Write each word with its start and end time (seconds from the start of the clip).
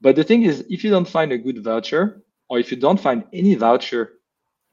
But 0.00 0.16
the 0.16 0.24
thing 0.24 0.42
is, 0.42 0.64
if 0.70 0.82
you 0.84 0.90
don't 0.90 1.08
find 1.08 1.30
a 1.32 1.38
good 1.38 1.62
voucher, 1.62 2.22
or 2.48 2.58
if 2.58 2.70
you 2.70 2.76
don't 2.76 2.98
find 3.00 3.24
any 3.32 3.54
voucher, 3.54 4.12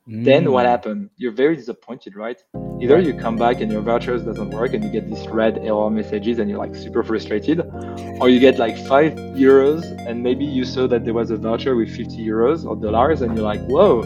then 0.07 0.51
what 0.51 0.65
Mm, 0.65 0.69
happened? 0.69 1.09
You're 1.17 1.33
very 1.33 1.55
disappointed, 1.55 2.15
right? 2.15 2.39
Either 2.81 2.99
you 2.99 3.13
come 3.13 3.35
back 3.37 3.59
and 3.61 3.71
your 3.71 3.81
vouchers 3.81 4.23
doesn't 4.23 4.51
work 4.51 4.73
and 4.73 4.83
you 4.83 4.89
get 4.91 5.05
these 5.09 5.27
red 5.27 5.57
error 5.59 5.89
messages 5.89 6.39
and 6.39 6.49
you're 6.49 6.59
like 6.59 6.75
super 6.75 7.03
frustrated, 7.03 7.59
or 8.21 8.29
you 8.29 8.39
get 8.39 8.57
like 8.57 8.77
five 8.87 9.13
euros 9.35 9.83
and 10.07 10.23
maybe 10.23 10.45
you 10.45 10.63
saw 10.63 10.87
that 10.87 11.03
there 11.03 11.13
was 11.13 11.29
a 11.31 11.37
voucher 11.37 11.75
with 11.75 11.89
50 11.89 12.17
euros 12.25 12.65
or 12.65 12.75
dollars 12.75 13.21
and 13.21 13.35
you're 13.35 13.45
like, 13.45 13.61
whoa, 13.67 14.01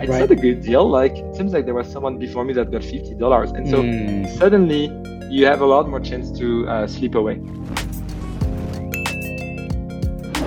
it's 0.00 0.08
Right. 0.10 0.20
not 0.20 0.30
a 0.30 0.36
good 0.36 0.62
deal. 0.62 0.88
Like 0.88 1.14
it 1.16 1.36
seems 1.36 1.52
like 1.52 1.64
there 1.66 1.74
was 1.74 1.86
someone 1.92 2.18
before 2.18 2.44
me 2.44 2.52
that 2.54 2.70
got 2.72 2.82
50 2.82 3.14
dollars, 3.14 3.50
and 3.52 3.68
so 3.68 3.82
Mm. 3.82 4.26
suddenly 4.38 4.90
you 5.30 5.46
have 5.46 5.60
a 5.60 5.66
lot 5.66 5.88
more 5.88 6.00
chance 6.00 6.30
to 6.40 6.66
uh, 6.68 6.86
slip 6.86 7.14
away. 7.14 7.38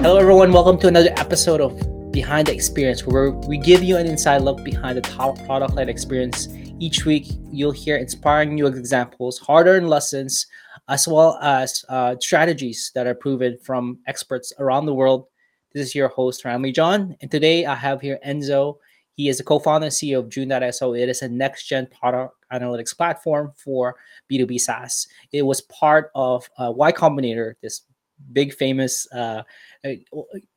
Hello, 0.04 0.18
everyone. 0.18 0.52
Welcome 0.52 0.78
to 0.80 0.90
another 0.90 1.14
episode 1.16 1.62
of 1.62 2.12
Behind 2.12 2.48
the 2.48 2.54
Experience, 2.54 3.08
where 3.08 3.32
we 3.32 3.58
give 3.58 3.82
you 3.82 3.96
an 3.96 4.06
inside 4.06 4.42
look 4.42 4.62
behind 4.62 4.98
the 4.98 5.02
top 5.02 5.38
product 5.46 5.76
led 5.76 5.88
experience. 5.88 6.50
Each 6.78 7.06
week, 7.06 7.28
you'll 7.50 7.72
hear 7.72 7.96
inspiring 7.96 8.54
new 8.54 8.68
examples, 8.68 9.40
hard 9.40 9.66
earned 9.66 9.90
lessons, 9.90 10.46
as 10.90 11.08
well 11.08 11.40
as 11.42 11.86
uh, 11.88 12.18
strategies 12.20 12.92
that 12.94 13.08
are 13.08 13.16
proven 13.16 13.58
from 13.64 13.98
experts 14.06 14.52
around 14.60 14.88
the 14.88 14.94
world. 14.94 15.28
This 15.74 15.88
is 15.88 15.96
your 15.96 16.10
host, 16.10 16.44
Ramli 16.44 16.76
John. 16.76 17.16
And 17.22 17.32
today 17.32 17.66
I 17.66 17.74
have 17.74 18.02
here 18.02 18.20
Enzo. 18.28 18.80
He 19.14 19.30
is 19.30 19.38
the 19.38 19.46
co 19.46 19.58
founder 19.58 19.86
and 19.86 19.94
CEO 19.94 20.20
of 20.20 20.28
June.so. 20.28 20.96
It 20.96 21.08
is 21.08 21.22
a 21.22 21.30
next 21.30 21.68
gen 21.68 21.88
product 21.88 22.36
analytics 22.52 22.94
platform 22.94 23.54
for 23.56 23.96
B2B 24.30 24.60
SaaS. 24.60 25.08
It 25.32 25.44
was 25.44 25.62
part 25.62 26.12
of 26.14 26.50
uh, 26.58 26.74
Y 26.76 26.92
Combinator, 26.92 27.54
this 27.62 27.84
big 28.32 28.54
famous 28.54 29.08
uh, 29.12 29.44
uh, 29.86 29.92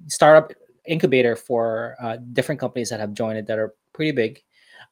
startup 0.07 0.53
incubator 0.87 1.35
for 1.35 1.97
uh, 2.01 2.17
different 2.33 2.61
companies 2.61 2.91
that 2.91 3.01
have 3.01 3.13
joined 3.13 3.39
it 3.39 3.47
that 3.47 3.59
are 3.59 3.75
pretty 3.93 4.13
big. 4.13 4.41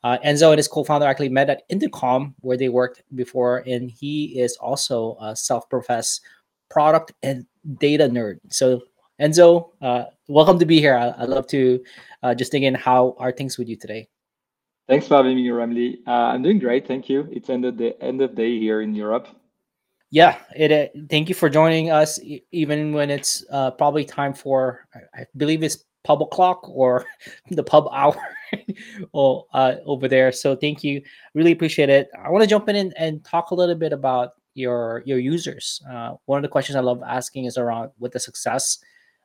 Uh, 0.03 0.19
Enzo 0.25 0.51
and 0.51 0.59
his 0.59 0.69
co-founder 0.69 1.07
actually 1.07 1.29
met 1.29 1.49
at 1.49 1.63
Intercom 1.69 2.35
where 2.41 2.57
they 2.57 2.69
worked 2.69 3.03
before, 3.15 3.63
and 3.67 3.91
he 3.91 4.39
is 4.39 4.57
also 4.57 5.17
a 5.21 5.35
self-professed 5.35 6.21
product 6.69 7.13
and 7.23 7.47
data 7.79 8.09
nerd. 8.09 8.39
So 8.51 8.83
Enzo, 9.21 9.71
uh, 9.81 10.05
welcome 10.29 10.59
to 10.59 10.67
be 10.67 10.81
here. 10.81 10.97
I, 10.97 11.15
I'd 11.23 11.29
love 11.29 11.47
to 11.49 11.83
uh, 12.23 12.35
just 12.35 12.53
dig 12.53 12.65
in. 12.65 12.75
How 12.75 13.15
are 13.19 13.33
things 13.33 13.57
with 13.57 13.69
you 13.69 13.77
today? 13.77 14.09
Thanks 14.89 15.07
for 15.07 15.17
having 15.17 15.37
me, 15.37 15.47
Ramli. 15.49 15.99
Uh, 16.07 16.11
I'm 16.11 16.43
doing 16.43 16.59
great, 16.59 16.87
thank 16.87 17.09
you. 17.09 17.27
It's 17.31 17.49
ended 17.49 17.79
the 17.79 17.99
end 18.03 18.21
of 18.21 18.35
day 18.35 18.59
here 18.59 18.83
in 18.83 18.95
Europe. 18.95 19.29
Yeah, 20.15 20.39
it. 20.55 20.71
Uh, 20.71 21.01
thank 21.11 21.29
you 21.29 21.35
for 21.35 21.51
joining 21.51 21.91
us, 21.91 22.21
even 22.53 22.93
when 22.93 23.11
it's 23.11 23.45
uh, 23.51 23.73
probably 23.73 24.05
time 24.05 24.33
for. 24.33 24.87
I 25.13 25.27
believe 25.37 25.65
it's 25.65 25.87
pub 26.05 26.23
o'clock 26.23 26.69
or 26.69 27.05
the 27.51 27.65
pub 27.65 27.89
hour, 27.91 28.15
uh, 29.13 29.75
over 29.85 30.07
there. 30.07 30.31
So 30.31 30.55
thank 30.55 30.85
you, 30.85 31.03
really 31.35 31.51
appreciate 31.51 31.89
it. 31.89 32.11
I 32.17 32.31
want 32.31 32.45
to 32.45 32.49
jump 32.49 32.69
in 32.69 32.77
and, 32.77 32.95
and 32.97 33.25
talk 33.25 33.51
a 33.51 33.57
little 33.57 33.75
bit 33.75 33.93
about 33.93 34.35
your 34.55 35.03
your 35.05 35.19
users. 35.19 35.83
Uh, 35.91 36.15
one 36.27 36.39
of 36.39 36.43
the 36.43 36.49
questions 36.49 36.77
I 36.77 36.81
love 36.81 37.03
asking 37.05 37.47
is 37.47 37.59
around 37.59 37.91
what 37.99 38.13
the 38.13 38.21
success 38.21 38.79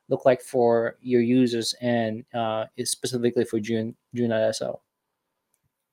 look 0.08 0.26
like 0.26 0.42
for 0.42 0.98
your 1.02 1.22
users 1.22 1.76
and 1.82 2.26
uh, 2.34 2.66
specifically 2.84 3.44
for 3.44 3.60
June 3.60 3.96
June.so. 4.16 4.82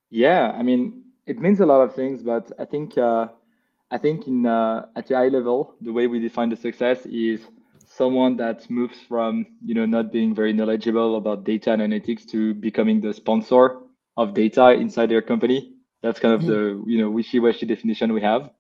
Yeah, 0.09 0.53
I 0.53 0.63
mean, 0.63 1.03
it 1.27 1.39
means 1.39 1.61
a 1.61 1.67
lot 1.67 1.83
of 1.83 1.95
things, 1.95 2.23
but 2.23 2.51
I 2.59 2.65
think 2.65 2.97
uh, 2.97 3.29
I 3.91 3.99
think 3.99 4.27
in 4.27 4.47
uh, 4.47 4.87
at 4.97 5.11
a 5.11 5.17
high 5.17 5.29
level, 5.29 5.75
the 5.81 5.93
way 5.93 6.07
we 6.07 6.21
define 6.21 6.51
the 6.51 6.57
success 6.57 7.07
is 7.07 7.47
someone 7.87 8.37
that 8.37 8.69
moves 8.71 8.99
from 9.09 9.47
you 9.65 9.75
know 9.75 9.87
not 9.87 10.13
being 10.13 10.35
very 10.35 10.53
knowledgeable 10.53 11.17
about 11.17 11.45
data 11.45 11.73
and 11.73 11.83
analytics 11.83 12.27
to 12.31 12.55
becoming 12.55 13.01
the 13.01 13.13
sponsor 13.15 13.79
of 14.17 14.35
data 14.35 14.71
inside 14.73 15.09
their 15.11 15.23
company. 15.23 15.75
That's 16.03 16.19
kind 16.21 16.35
of 16.35 16.43
Mhm. 16.43 16.47
the 16.47 16.83
you 16.87 16.99
know 17.01 17.11
wishy-washy 17.11 17.67
definition 17.67 18.13
we 18.13 18.23
have. 18.23 18.51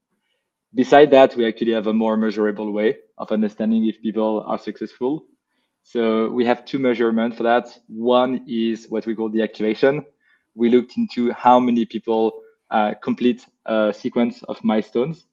Beside 0.74 1.10
that, 1.12 1.36
we 1.36 1.46
actually 1.46 1.72
have 1.72 1.86
a 1.86 1.92
more 1.94 2.16
measurable 2.16 2.72
way 2.72 2.98
of 3.18 3.32
understanding 3.32 3.86
if 3.86 4.00
people 4.02 4.44
are 4.46 4.58
successful. 4.58 5.26
So 5.82 6.30
we 6.30 6.44
have 6.46 6.64
two 6.64 6.78
measurements 6.78 7.36
for 7.36 7.44
that. 7.44 7.66
One 7.88 8.44
is 8.48 8.86
what 8.88 9.06
we 9.06 9.14
call 9.14 9.30
the 9.30 9.42
activation. 9.42 10.04
We 10.54 10.68
looked 10.70 10.96
into 10.96 11.32
how 11.32 11.60
many 11.60 11.84
people 11.86 12.42
uh, 12.70 12.94
complete 13.02 13.46
sequence 13.92 14.42
of 14.44 14.62
milestones. 14.62 15.26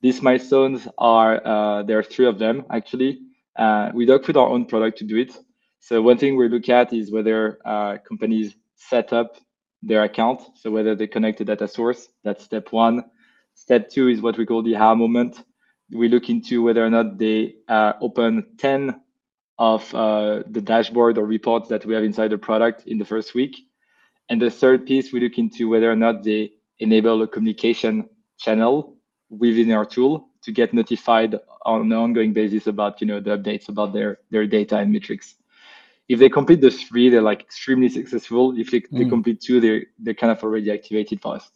These 0.00 0.22
milestones 0.22 0.86
are 0.98 1.44
uh, 1.44 1.82
there 1.82 1.98
are 1.98 2.04
three 2.04 2.26
of 2.26 2.38
them 2.38 2.64
actually. 2.70 3.20
Uh, 3.56 3.90
we 3.92 4.06
don't 4.06 4.22
put 4.22 4.36
our 4.36 4.48
own 4.48 4.64
product 4.64 4.98
to 4.98 5.04
do 5.04 5.16
it. 5.16 5.36
So 5.80 6.00
one 6.00 6.18
thing 6.18 6.36
we 6.36 6.48
look 6.48 6.68
at 6.68 6.92
is 6.92 7.10
whether 7.10 7.58
uh, 7.64 7.98
companies 8.06 8.54
set 8.76 9.12
up 9.12 9.36
their 9.82 10.04
account. 10.04 10.42
So 10.54 10.70
whether 10.70 10.94
they 10.94 11.08
connect 11.08 11.40
a 11.40 11.44
data 11.44 11.66
source. 11.66 12.08
That's 12.22 12.44
step 12.44 12.72
one. 12.72 13.04
Step 13.54 13.90
two 13.90 14.08
is 14.08 14.20
what 14.20 14.38
we 14.38 14.46
call 14.46 14.62
the 14.62 14.76
aha 14.76 14.94
moment. 14.94 15.42
We 15.90 16.08
look 16.08 16.28
into 16.30 16.62
whether 16.62 16.84
or 16.84 16.90
not 16.90 17.18
they 17.18 17.56
uh, 17.68 17.94
open 18.00 18.46
10 18.58 19.00
of 19.58 19.92
uh, 19.94 20.42
the 20.48 20.60
dashboard 20.60 21.18
or 21.18 21.26
reports 21.26 21.68
that 21.70 21.84
we 21.84 21.94
have 21.94 22.04
inside 22.04 22.30
the 22.30 22.38
product 22.38 22.86
in 22.86 22.98
the 22.98 23.04
first 23.04 23.34
week. 23.34 23.56
And 24.28 24.40
the 24.40 24.50
third 24.50 24.86
piece, 24.86 25.12
we 25.12 25.20
look 25.20 25.38
into 25.38 25.68
whether 25.68 25.90
or 25.90 25.96
not 25.96 26.22
they 26.22 26.52
enable 26.80 27.22
a 27.22 27.28
communication 27.28 28.08
channel 28.38 28.96
within 29.30 29.72
our 29.72 29.84
tool 29.84 30.28
to 30.42 30.52
get 30.52 30.72
notified 30.72 31.34
on 31.66 31.82
an 31.82 31.92
ongoing 31.92 32.32
basis 32.32 32.66
about 32.66 33.00
you 33.00 33.06
know 33.06 33.20
the 33.20 33.36
updates 33.36 33.68
about 33.68 33.92
their 33.92 34.18
their 34.30 34.46
data 34.46 34.76
and 34.78 34.92
metrics. 34.92 35.34
If 36.08 36.18
they 36.18 36.28
complete 36.30 36.60
the 36.62 36.70
three, 36.70 37.10
they're 37.10 37.20
like 37.20 37.42
extremely 37.42 37.90
successful. 37.90 38.58
If 38.58 38.70
they, 38.70 38.80
they 38.92 39.04
Mm. 39.04 39.10
complete 39.10 39.40
two, 39.40 39.60
they're 39.60 39.84
they're 39.98 40.14
kind 40.14 40.32
of 40.32 40.42
already 40.42 40.70
activated 40.70 41.20
for 41.20 41.36
us. 41.36 41.50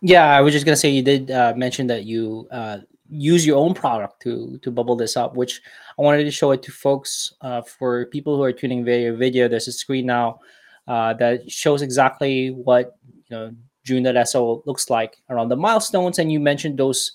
Yeah, 0.00 0.36
I 0.36 0.40
was 0.40 0.52
just 0.52 0.64
gonna 0.64 0.76
say 0.76 0.90
you 0.90 1.02
did 1.02 1.30
uh, 1.30 1.54
mention 1.56 1.86
that 1.86 2.04
you 2.04 2.48
uh, 2.50 2.78
use 3.08 3.46
your 3.46 3.58
own 3.58 3.74
product 3.74 4.20
to 4.22 4.58
to 4.62 4.70
bubble 4.72 4.96
this 4.96 5.16
up, 5.16 5.36
which 5.36 5.62
I 5.96 6.02
wanted 6.02 6.24
to 6.24 6.30
show 6.32 6.50
it 6.50 6.62
to 6.64 6.72
folks. 6.72 7.32
Uh, 7.40 7.62
for 7.62 8.06
people 8.06 8.36
who 8.36 8.42
are 8.42 8.52
tuning 8.52 8.84
via 8.84 9.12
video, 9.14 9.46
there's 9.46 9.68
a 9.68 9.72
screen 9.72 10.06
now 10.06 10.40
uh, 10.88 11.14
that 11.14 11.48
shows 11.48 11.82
exactly 11.82 12.50
what 12.50 12.96
you 13.28 13.36
know 13.36 13.54
June.so 13.84 14.62
looks 14.66 14.90
like 14.90 15.16
around 15.28 15.48
the 15.48 15.56
milestones, 15.56 16.18
and 16.18 16.30
you 16.30 16.40
mentioned 16.40 16.78
those 16.78 17.12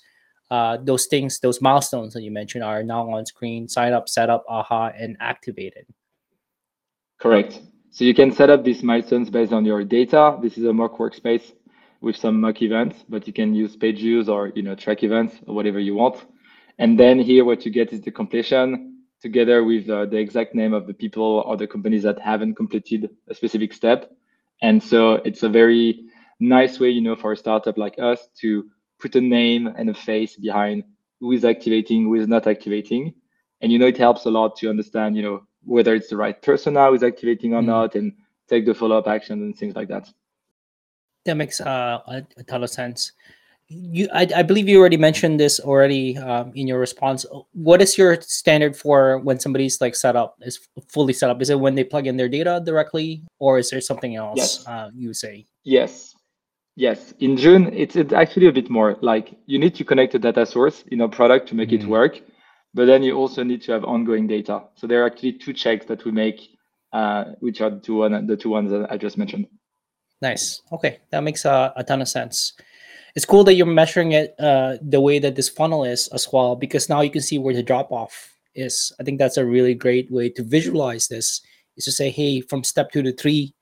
uh, 0.50 0.78
those 0.82 1.06
things, 1.06 1.40
those 1.40 1.60
milestones 1.60 2.14
that 2.14 2.22
you 2.22 2.30
mentioned 2.30 2.64
are 2.64 2.82
now 2.82 3.10
on 3.10 3.26
screen. 3.26 3.68
Sign 3.68 3.92
up, 3.92 4.08
set 4.08 4.30
up, 4.30 4.44
aha, 4.48 4.90
and 4.96 5.16
activated. 5.20 5.86
Correct. 7.18 7.60
So 7.90 8.04
you 8.04 8.14
can 8.14 8.32
set 8.32 8.48
up 8.48 8.64
these 8.64 8.82
milestones 8.82 9.28
based 9.28 9.52
on 9.52 9.64
your 9.64 9.84
data. 9.84 10.38
This 10.40 10.56
is 10.56 10.64
a 10.64 10.72
mock 10.72 10.98
workspace 10.98 11.52
with 12.00 12.16
some 12.16 12.40
mock 12.40 12.62
events, 12.62 13.04
but 13.08 13.26
you 13.26 13.32
can 13.32 13.54
use 13.54 13.76
page 13.76 13.98
views 13.98 14.28
or 14.28 14.52
you 14.54 14.62
know 14.62 14.74
track 14.74 15.02
events 15.02 15.36
or 15.46 15.54
whatever 15.54 15.80
you 15.80 15.94
want. 15.94 16.24
And 16.78 16.98
then 16.98 17.18
here, 17.18 17.44
what 17.44 17.64
you 17.66 17.72
get 17.72 17.92
is 17.92 18.00
the 18.00 18.10
completion 18.10 19.02
together 19.20 19.64
with 19.64 19.90
uh, 19.90 20.06
the 20.06 20.16
exact 20.16 20.54
name 20.54 20.72
of 20.72 20.86
the 20.86 20.94
people 20.94 21.42
or 21.44 21.56
the 21.56 21.66
companies 21.66 22.04
that 22.04 22.20
haven't 22.20 22.54
completed 22.54 23.10
a 23.28 23.34
specific 23.34 23.72
step. 23.72 24.12
And 24.62 24.82
so 24.82 25.14
it's 25.24 25.42
a 25.42 25.48
very 25.48 26.07
nice 26.40 26.78
way, 26.80 26.90
you 26.90 27.00
know, 27.00 27.16
for 27.16 27.32
a 27.32 27.36
startup 27.36 27.78
like 27.78 27.98
us 27.98 28.28
to 28.40 28.70
put 29.00 29.14
a 29.16 29.20
name 29.20 29.66
and 29.66 29.90
a 29.90 29.94
face 29.94 30.36
behind 30.36 30.84
who 31.20 31.32
is 31.32 31.44
activating, 31.44 32.04
who 32.04 32.14
is 32.14 32.28
not 32.28 32.46
activating. 32.46 33.14
And 33.60 33.72
you 33.72 33.78
know, 33.78 33.86
it 33.86 33.96
helps 33.96 34.24
a 34.24 34.30
lot 34.30 34.56
to 34.58 34.70
understand, 34.70 35.16
you 35.16 35.22
know, 35.22 35.42
whether 35.64 35.94
it's 35.94 36.08
the 36.08 36.16
right 36.16 36.40
person 36.40 36.74
now 36.74 36.90
who's 36.90 37.02
activating 37.02 37.54
or 37.54 37.62
Mm. 37.62 37.66
not, 37.66 37.94
and 37.96 38.12
take 38.48 38.64
the 38.66 38.74
follow-up 38.74 39.08
action 39.08 39.42
and 39.42 39.56
things 39.56 39.74
like 39.74 39.88
that. 39.88 40.08
That 41.24 41.36
makes 41.36 41.60
uh, 41.60 41.98
a, 42.06 42.22
a 42.36 42.42
ton 42.44 42.62
of 42.62 42.70
sense. 42.70 43.12
You, 43.70 44.08
I, 44.14 44.26
I 44.34 44.42
believe 44.42 44.66
you 44.66 44.78
already 44.80 44.96
mentioned 44.96 45.38
this 45.38 45.60
already 45.60 46.16
um, 46.16 46.52
in 46.54 46.66
your 46.66 46.78
response. 46.78 47.26
What 47.52 47.82
is 47.82 47.98
your 47.98 48.18
standard 48.22 48.74
for 48.74 49.18
when 49.18 49.38
somebody's 49.38 49.78
like 49.80 49.94
set 49.94 50.16
up 50.16 50.36
is 50.40 50.58
fully 50.88 51.12
set 51.12 51.28
up? 51.28 51.42
Is 51.42 51.50
it 51.50 51.60
when 51.60 51.74
they 51.74 51.84
plug 51.84 52.06
in 52.06 52.16
their 52.16 52.30
data 52.30 52.62
directly, 52.64 53.24
or 53.38 53.58
is 53.58 53.68
there 53.68 53.82
something 53.82 54.16
else 54.16 54.38
Yes. 54.38 54.66
uh, 54.66 54.90
you 54.94 55.12
say? 55.12 55.44
Yes. 55.64 56.14
Yes. 56.78 57.12
In 57.18 57.36
June, 57.36 57.72
it's, 57.74 57.96
it's 57.96 58.12
actually 58.12 58.46
a 58.46 58.52
bit 58.52 58.70
more 58.70 58.96
like 59.00 59.36
you 59.46 59.58
need 59.58 59.74
to 59.74 59.84
connect 59.84 60.14
a 60.14 60.18
data 60.20 60.46
source 60.46 60.84
in 60.92 61.00
a 61.00 61.08
product 61.08 61.48
to 61.48 61.56
make 61.56 61.72
it 61.72 61.82
Mm. 61.82 61.88
work, 61.88 62.20
but 62.72 62.84
then 62.86 63.02
you 63.02 63.16
also 63.16 63.42
need 63.42 63.62
to 63.62 63.72
have 63.72 63.82
ongoing 63.84 64.28
data. 64.28 64.62
So 64.76 64.86
there 64.86 65.02
are 65.02 65.06
actually 65.06 65.32
two 65.32 65.52
checks 65.52 65.86
that 65.86 66.04
we 66.04 66.12
make, 66.12 66.38
uh, 66.92 67.34
which 67.40 67.60
are 67.60 67.70
the 67.70 67.80
two, 67.80 67.96
one, 67.96 68.28
the 68.28 68.36
two 68.36 68.50
ones 68.50 68.70
that 68.70 68.92
I 68.92 68.96
just 68.96 69.18
mentioned. 69.18 69.46
Nice. 70.22 70.62
Okay, 70.70 71.00
that 71.10 71.24
makes 71.24 71.44
uh, 71.44 71.72
a 71.74 71.82
ton 71.82 72.00
of 72.00 72.08
sense. 72.08 72.52
It's 73.16 73.24
cool 73.26 73.42
that 73.42 73.54
you're 73.54 73.66
measuring 73.66 74.12
it 74.12 74.36
uh, 74.38 74.76
the 74.80 75.00
way 75.00 75.18
that 75.18 75.34
this 75.34 75.48
funnel 75.48 75.82
is 75.82 76.06
as 76.12 76.32
well, 76.32 76.54
because 76.54 76.88
now 76.88 77.00
you 77.00 77.10
can 77.10 77.22
see 77.22 77.38
where 77.40 77.54
the 77.54 77.62
drop 77.70 77.90
off 77.90 78.38
is. 78.54 78.92
I 79.00 79.02
think 79.02 79.18
that's 79.18 79.36
a 79.36 79.44
really 79.44 79.74
great 79.74 80.12
way 80.12 80.30
to 80.30 80.44
visualize 80.44 81.08
this. 81.08 81.40
Is 81.76 81.84
to 81.86 81.92
say, 81.92 82.10
hey, 82.10 82.40
from 82.40 82.62
step 82.62 82.92
two 82.92 83.02
to 83.02 83.12
three, 83.12 83.54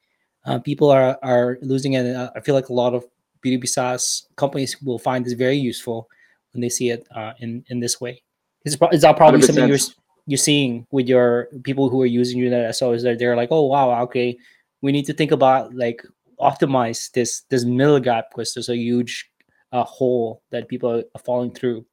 uh, 0.46 0.58
people 0.58 0.90
are 0.90 1.18
are 1.22 1.58
losing 1.62 1.94
it. 1.94 2.14
Uh, 2.14 2.30
I 2.34 2.40
feel 2.40 2.54
like 2.54 2.68
a 2.68 2.72
lot 2.72 2.94
of 2.94 3.04
B2B 3.44 3.68
SaaS 3.68 4.26
companies 4.36 4.80
will 4.82 4.98
find 4.98 5.24
this 5.24 5.34
very 5.34 5.56
useful 5.56 6.08
when 6.52 6.60
they 6.60 6.68
see 6.68 6.90
it 6.90 7.06
uh, 7.14 7.32
in 7.40 7.64
in 7.68 7.80
this 7.80 8.00
way. 8.00 8.22
Is, 8.64 8.78
is 8.92 9.02
that 9.02 9.16
probably 9.16 9.42
something 9.42 9.68
you're 9.68 9.78
you're 10.26 10.38
seeing 10.38 10.86
with 10.90 11.06
your 11.08 11.48
people 11.62 11.88
who 11.88 12.02
are 12.02 12.06
using 12.06 12.40
June.so 12.40 12.92
is 12.92 13.02
that 13.02 13.18
they're 13.18 13.36
like, 13.36 13.50
oh 13.52 13.66
wow, 13.66 14.02
okay, 14.02 14.36
we 14.82 14.92
need 14.92 15.06
to 15.06 15.12
think 15.12 15.32
about 15.32 15.74
like 15.74 16.02
optimize 16.40 17.10
this 17.12 17.42
this 17.50 17.64
middle 17.64 18.00
gap 18.00 18.26
because 18.30 18.54
there's 18.54 18.68
a 18.68 18.76
huge 18.76 19.30
uh, 19.72 19.84
hole 19.84 20.42
that 20.50 20.68
people 20.68 21.02
are 21.14 21.22
falling 21.24 21.52
through. 21.52 21.84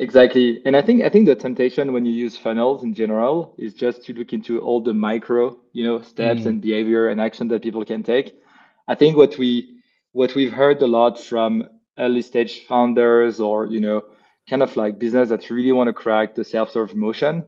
Exactly, 0.00 0.62
and 0.64 0.76
I 0.76 0.82
think 0.82 1.02
I 1.02 1.08
think 1.08 1.26
the 1.26 1.34
temptation 1.34 1.92
when 1.92 2.06
you 2.06 2.12
use 2.12 2.36
funnels 2.36 2.84
in 2.84 2.94
general 2.94 3.54
is 3.58 3.74
just 3.74 4.04
to 4.04 4.14
look 4.14 4.32
into 4.32 4.60
all 4.60 4.80
the 4.80 4.94
micro, 4.94 5.56
you 5.72 5.84
know, 5.84 6.00
steps 6.02 6.42
mm. 6.42 6.46
and 6.46 6.60
behavior 6.62 7.08
and 7.08 7.20
action 7.20 7.48
that 7.48 7.62
people 7.62 7.84
can 7.84 8.04
take. 8.04 8.36
I 8.86 8.94
think 8.94 9.16
what 9.16 9.36
we 9.38 9.78
what 10.12 10.36
we've 10.36 10.52
heard 10.52 10.80
a 10.82 10.86
lot 10.86 11.18
from 11.20 11.68
early 11.98 12.22
stage 12.22 12.60
founders 12.66 13.40
or 13.40 13.66
you 13.66 13.80
know 13.80 14.02
kind 14.48 14.62
of 14.62 14.76
like 14.76 15.00
business 15.00 15.28
that 15.30 15.50
really 15.50 15.72
want 15.72 15.88
to 15.88 15.92
crack 15.92 16.34
the 16.34 16.44
self-serve 16.44 16.94
motion 16.94 17.44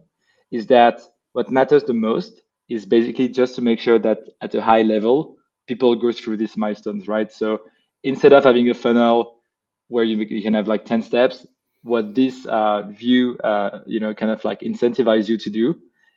is 0.50 0.66
that 0.66 1.00
what 1.32 1.50
matters 1.50 1.84
the 1.84 1.94
most 1.94 2.42
is 2.68 2.84
basically 2.84 3.28
just 3.28 3.54
to 3.54 3.62
make 3.62 3.80
sure 3.80 3.98
that 3.98 4.18
at 4.42 4.54
a 4.54 4.60
high 4.60 4.82
level 4.82 5.36
people 5.66 5.94
go 5.94 6.12
through 6.12 6.36
these 6.36 6.56
milestones 6.56 7.08
right 7.08 7.32
so 7.32 7.60
instead 8.02 8.32
of 8.32 8.44
having 8.44 8.68
a 8.68 8.74
funnel 8.74 9.40
where 9.88 10.04
you, 10.04 10.18
you 10.18 10.42
can 10.42 10.54
have 10.54 10.68
like 10.68 10.84
10 10.84 11.02
steps 11.02 11.46
what 11.82 12.14
this 12.14 12.46
uh, 12.46 12.82
view 12.88 13.36
uh, 13.38 13.80
you 13.86 14.00
know 14.00 14.14
kind 14.14 14.32
of 14.32 14.44
like 14.44 14.60
incentivize 14.60 15.28
you 15.28 15.38
to 15.38 15.50
do 15.50 15.74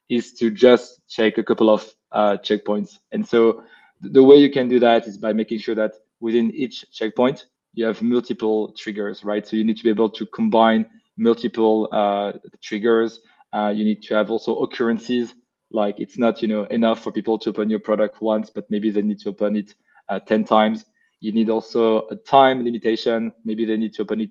is 0.10 0.34
to 0.34 0.52
just 0.52 1.02
check 1.08 1.38
a 1.38 1.44
couple 1.44 1.70
of 1.70 1.90
uh, 2.12 2.38
checkpoints 2.44 3.00
and 3.12 3.28
so 3.28 3.64
the 4.02 4.22
way 4.22 4.36
you 4.36 4.50
can 4.52 4.68
do 4.68 4.80
that 4.80 5.08
is 5.08 5.18
by 5.18 5.32
making 5.34 5.60
sure 5.60 5.76
that 5.76 5.94
within 6.20 6.52
each 6.52 6.86
checkpoint 6.92 7.46
you 7.74 7.86
have 7.86 8.02
multiple 8.02 8.72
triggers, 8.78 9.24
right? 9.24 9.46
So 9.48 9.56
you 9.56 9.64
need 9.64 9.78
to 9.78 9.84
be 9.84 9.90
able 9.90 10.10
to 10.12 10.26
combine 10.28 10.86
multiple 11.18 11.90
uh, 11.92 12.34
triggers. 12.62 13.20
Uh, 13.52 13.74
you 13.76 13.84
need 13.84 14.04
to 14.04 14.16
have 14.16 14.30
also 14.30 14.58
occurrences. 14.60 15.34
Like 15.72 16.00
it's 16.00 16.18
not, 16.18 16.42
you 16.42 16.48
know, 16.48 16.66
enough 16.66 17.02
for 17.02 17.12
people 17.12 17.40
to 17.40 17.50
open 17.50 17.70
your 17.70 17.80
product 17.80 18.22
once, 18.22 18.50
but 18.50 18.70
maybe 18.70 18.92
they 18.92 19.02
need 19.02 19.20
to 19.22 19.30
open 19.30 19.56
it 19.56 19.74
uh, 20.10 20.20
10 20.20 20.44
times. 20.44 20.86
You 21.20 21.32
need 21.32 21.50
also 21.50 22.08
a 22.10 22.16
time 22.16 22.64
limitation. 22.64 23.32
Maybe 23.44 23.66
they 23.66 23.78
need 23.78 23.94
to 23.96 24.04
open 24.04 24.22
it 24.22 24.30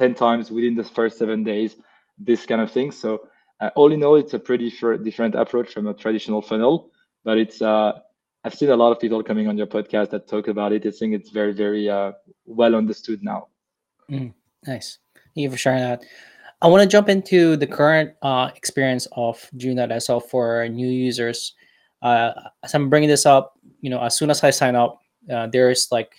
10 0.00 0.14
times 0.14 0.50
within 0.50 0.74
the 0.74 0.82
first 0.82 1.18
seven 1.18 1.44
days, 1.44 1.76
this 2.18 2.46
kind 2.46 2.60
of 2.60 2.72
thing. 2.72 2.90
So 2.90 3.28
uh, 3.60 3.70
all 3.76 3.92
in 3.92 4.02
all, 4.02 4.16
it's 4.16 4.32
a 4.32 4.38
pretty 4.38 4.70
different 5.04 5.34
approach 5.34 5.72
from 5.74 5.86
a 5.86 5.94
traditional 5.94 6.40
funnel, 6.40 6.90
but 7.22 7.36
it's 7.36 7.60
uh, 7.60 7.92
I've 8.42 8.54
seen 8.54 8.70
a 8.70 8.76
lot 8.76 8.92
of 8.92 8.98
people 8.98 9.22
coming 9.22 9.46
on 9.46 9.58
your 9.58 9.66
podcast 9.66 10.10
that 10.10 10.26
talk 10.26 10.48
about 10.48 10.72
it. 10.72 10.86
I 10.86 10.90
think 10.90 11.14
it's 11.14 11.28
very, 11.28 11.52
very 11.52 11.90
uh, 11.90 12.12
well 12.46 12.74
understood 12.74 13.22
now. 13.22 13.48
Mm, 14.10 14.32
nice. 14.66 14.98
Thank 15.14 15.44
you 15.44 15.50
for 15.50 15.58
sharing 15.58 15.82
that. 15.82 16.02
I 16.62 16.68
want 16.68 16.82
to 16.82 16.88
jump 16.88 17.10
into 17.10 17.56
the 17.56 17.66
current 17.66 18.14
uh, 18.22 18.50
experience 18.56 19.06
of 19.12 19.46
June.so 19.56 20.20
for 20.20 20.66
new 20.68 20.88
users. 20.88 21.54
Uh, 22.00 22.32
as 22.62 22.74
I'm 22.74 22.88
bringing 22.88 23.10
this 23.10 23.26
up, 23.26 23.58
you 23.82 23.90
know, 23.90 24.02
as 24.02 24.16
soon 24.16 24.30
as 24.30 24.42
I 24.42 24.50
sign 24.50 24.74
up, 24.74 25.00
uh, 25.30 25.48
there's 25.48 25.88
like 25.92 26.14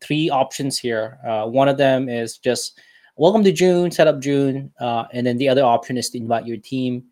three 0.00 0.30
options 0.30 0.78
here. 0.78 1.18
Uh, 1.26 1.46
one 1.46 1.68
of 1.68 1.76
them 1.76 2.08
is 2.08 2.38
just 2.38 2.78
welcome 3.16 3.44
to 3.44 3.52
June, 3.52 3.90
set 3.90 4.06
up 4.06 4.20
June, 4.20 4.72
uh, 4.80 5.04
and 5.12 5.26
then 5.26 5.36
the 5.36 5.48
other 5.48 5.64
option 5.64 5.96
is 5.96 6.10
to 6.10 6.18
invite 6.18 6.46
your 6.46 6.56
team. 6.56 7.04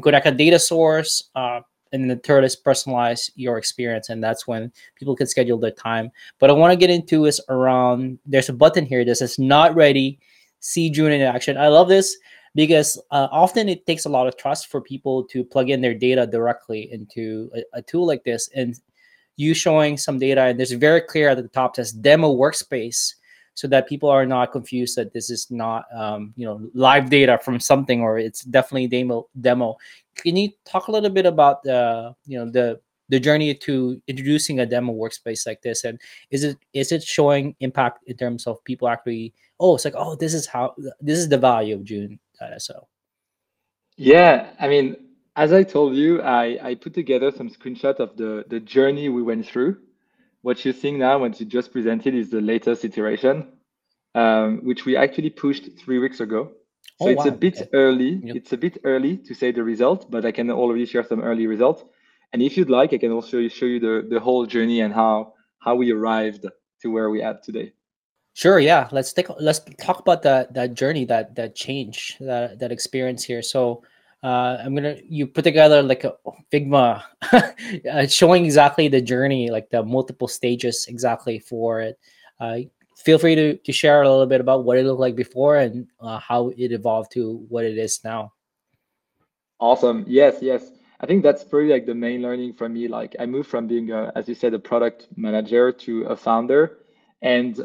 Go 0.00 0.10
back 0.10 0.26
a 0.26 0.32
data 0.32 0.58
source, 0.58 1.30
uh, 1.34 1.60
and 1.92 2.02
then 2.02 2.08
the 2.08 2.22
third 2.22 2.44
is 2.44 2.56
personalize 2.56 3.30
your 3.34 3.58
experience 3.58 4.08
and 4.08 4.22
that's 4.22 4.46
when 4.46 4.72
people 4.96 5.16
can 5.16 5.26
schedule 5.26 5.58
their 5.58 5.70
time. 5.70 6.10
But 6.38 6.50
i 6.50 6.52
want 6.52 6.72
to 6.72 6.76
get 6.76 6.90
into 6.90 7.26
is 7.26 7.40
around 7.48 8.18
there's 8.26 8.48
a 8.48 8.52
button 8.52 8.84
here 8.84 9.04
that 9.04 9.16
says 9.16 9.38
not 9.38 9.74
ready. 9.74 10.18
See 10.60 10.90
june 10.90 11.12
in 11.12 11.22
action. 11.22 11.56
I 11.56 11.68
love 11.68 11.88
this 11.88 12.16
because 12.54 13.00
uh, 13.10 13.28
often 13.30 13.68
it 13.68 13.86
takes 13.86 14.06
a 14.06 14.08
lot 14.08 14.26
of 14.26 14.36
trust 14.36 14.68
for 14.68 14.80
people 14.80 15.24
to 15.24 15.44
plug 15.44 15.70
in 15.70 15.80
their 15.80 15.94
data 15.94 16.26
directly 16.26 16.90
into 16.92 17.50
a, 17.54 17.78
a 17.78 17.82
tool 17.82 18.06
like 18.06 18.24
this 18.24 18.48
and 18.54 18.78
you 19.36 19.54
showing 19.54 19.96
some 19.96 20.18
data 20.18 20.42
and 20.42 20.58
there's 20.58 20.72
very 20.72 21.00
clear 21.00 21.28
at 21.28 21.36
the 21.36 21.48
top 21.48 21.76
says 21.76 21.92
demo 21.92 22.34
workspace 22.34 23.14
so 23.56 23.66
that 23.66 23.88
people 23.88 24.08
are 24.08 24.24
not 24.24 24.52
confused 24.52 24.96
that 24.96 25.12
this 25.12 25.28
is 25.28 25.50
not 25.50 25.86
um, 25.92 26.32
you 26.36 26.46
know 26.46 26.60
live 26.74 27.10
data 27.10 27.38
from 27.42 27.58
something 27.58 28.00
or 28.00 28.18
it's 28.18 28.42
definitely 28.44 28.86
demo 28.86 29.26
demo. 29.40 29.76
Can 30.14 30.36
you 30.36 30.50
talk 30.64 30.86
a 30.86 30.92
little 30.92 31.10
bit 31.10 31.26
about 31.26 31.64
the 31.64 32.14
you 32.24 32.38
know 32.38 32.48
the 32.48 32.80
the 33.08 33.18
journey 33.18 33.54
to 33.54 34.00
introducing 34.06 34.60
a 34.60 34.66
demo 34.66 34.92
workspace 34.92 35.46
like 35.46 35.62
this? 35.62 35.84
And 35.84 36.00
is 36.30 36.44
it 36.44 36.58
is 36.72 36.92
it 36.92 37.02
showing 37.02 37.56
impact 37.58 38.04
in 38.06 38.16
terms 38.16 38.46
of 38.46 38.62
people 38.62 38.88
actually 38.88 39.34
oh 39.60 39.74
it's 39.74 39.84
like 39.84 39.94
oh 39.96 40.14
this 40.16 40.34
is 40.34 40.46
how 40.46 40.74
this 41.00 41.18
is 41.18 41.28
the 41.28 41.38
value 41.38 41.74
of 41.74 41.84
june 41.84 42.18
so. 42.58 42.86
Yeah 43.96 44.50
i 44.60 44.68
mean 44.68 44.96
as 45.36 45.52
i 45.52 45.62
told 45.62 45.94
you 45.94 46.20
i 46.22 46.58
i 46.62 46.74
put 46.74 46.94
together 46.94 47.30
some 47.30 47.48
screenshot 47.48 47.96
of 47.96 48.16
the 48.16 48.44
the 48.48 48.60
journey 48.60 49.08
we 49.08 49.22
went 49.22 49.46
through 49.46 49.78
what 50.46 50.56
you're 50.64 50.80
seeing 50.82 50.98
now 51.06 51.14
what 51.18 51.38
you 51.40 51.46
just 51.58 51.68
presented 51.76 52.12
is 52.14 52.30
the 52.30 52.40
latest 52.52 52.84
iteration 52.84 53.36
um, 54.14 54.48
which 54.68 54.84
we 54.86 54.92
actually 55.04 55.30
pushed 55.44 55.64
three 55.80 55.98
weeks 56.04 56.20
ago 56.26 56.40
so 56.98 57.08
oh, 57.08 57.10
it's 57.10 57.24
wow. 57.24 57.32
a 57.32 57.32
bit 57.32 57.56
okay. 57.58 57.70
early. 57.74 58.20
Yep. 58.24 58.36
It's 58.36 58.52
a 58.52 58.56
bit 58.56 58.78
early 58.84 59.18
to 59.18 59.34
say 59.34 59.52
the 59.52 59.62
result, 59.62 60.10
but 60.10 60.24
I 60.24 60.32
can 60.32 60.50
already 60.50 60.86
share 60.86 61.04
some 61.04 61.20
early 61.20 61.46
results. 61.46 61.84
And 62.32 62.40
if 62.42 62.56
you'd 62.56 62.70
like, 62.70 62.94
I 62.94 62.98
can 62.98 63.12
also 63.12 63.46
show 63.48 63.66
you 63.66 63.80
the, 63.80 64.06
the 64.08 64.18
whole 64.18 64.46
journey 64.46 64.80
and 64.80 64.94
how 64.94 65.34
how 65.58 65.74
we 65.74 65.92
arrived 65.92 66.46
to 66.82 66.90
where 66.90 67.10
we 67.10 67.22
are 67.22 67.38
today. 67.42 67.72
Sure. 68.32 68.58
Yeah. 68.58 68.88
Let's 68.92 69.12
take 69.12 69.28
let's 69.38 69.60
talk 69.78 70.00
about 70.00 70.22
that 70.22 70.54
that 70.54 70.74
journey, 70.74 71.04
that 71.06 71.34
that 71.34 71.54
change, 71.54 72.16
that 72.20 72.58
that 72.60 72.72
experience 72.72 73.24
here. 73.24 73.42
So 73.42 73.82
uh, 74.22 74.58
I'm 74.64 74.74
gonna 74.74 74.96
you 75.08 75.26
put 75.26 75.44
together 75.44 75.82
like 75.82 76.04
a 76.04 76.14
Figma 76.52 77.02
uh, 77.92 78.06
showing 78.06 78.44
exactly 78.44 78.88
the 78.88 79.00
journey, 79.00 79.50
like 79.50 79.70
the 79.70 79.82
multiple 79.82 80.28
stages 80.28 80.86
exactly 80.88 81.38
for 81.38 81.80
it. 81.80 81.98
Uh, 82.40 82.58
feel 82.96 83.18
free 83.18 83.34
to, 83.34 83.56
to 83.58 83.72
share 83.72 84.02
a 84.02 84.08
little 84.08 84.26
bit 84.26 84.40
about 84.40 84.64
what 84.64 84.78
it 84.78 84.84
looked 84.84 85.00
like 85.00 85.14
before 85.14 85.56
and 85.56 85.86
uh, 86.00 86.18
how 86.18 86.48
it 86.56 86.72
evolved 86.72 87.12
to 87.12 87.46
what 87.48 87.64
it 87.64 87.78
is 87.78 88.02
now. 88.04 88.32
Awesome. 89.60 90.04
Yes, 90.06 90.38
yes. 90.40 90.72
I 91.00 91.06
think 91.06 91.22
that's 91.22 91.44
pretty 91.44 91.72
like 91.72 91.86
the 91.86 91.94
main 91.94 92.22
learning 92.22 92.54
for 92.54 92.68
me. 92.68 92.88
Like 92.88 93.14
I 93.20 93.26
moved 93.26 93.48
from 93.48 93.66
being, 93.66 93.90
a, 93.90 94.12
as 94.16 94.28
you 94.28 94.34
said, 94.34 94.54
a 94.54 94.58
product 94.58 95.08
manager 95.16 95.70
to 95.70 96.04
a 96.04 96.16
founder. 96.16 96.78
And 97.22 97.60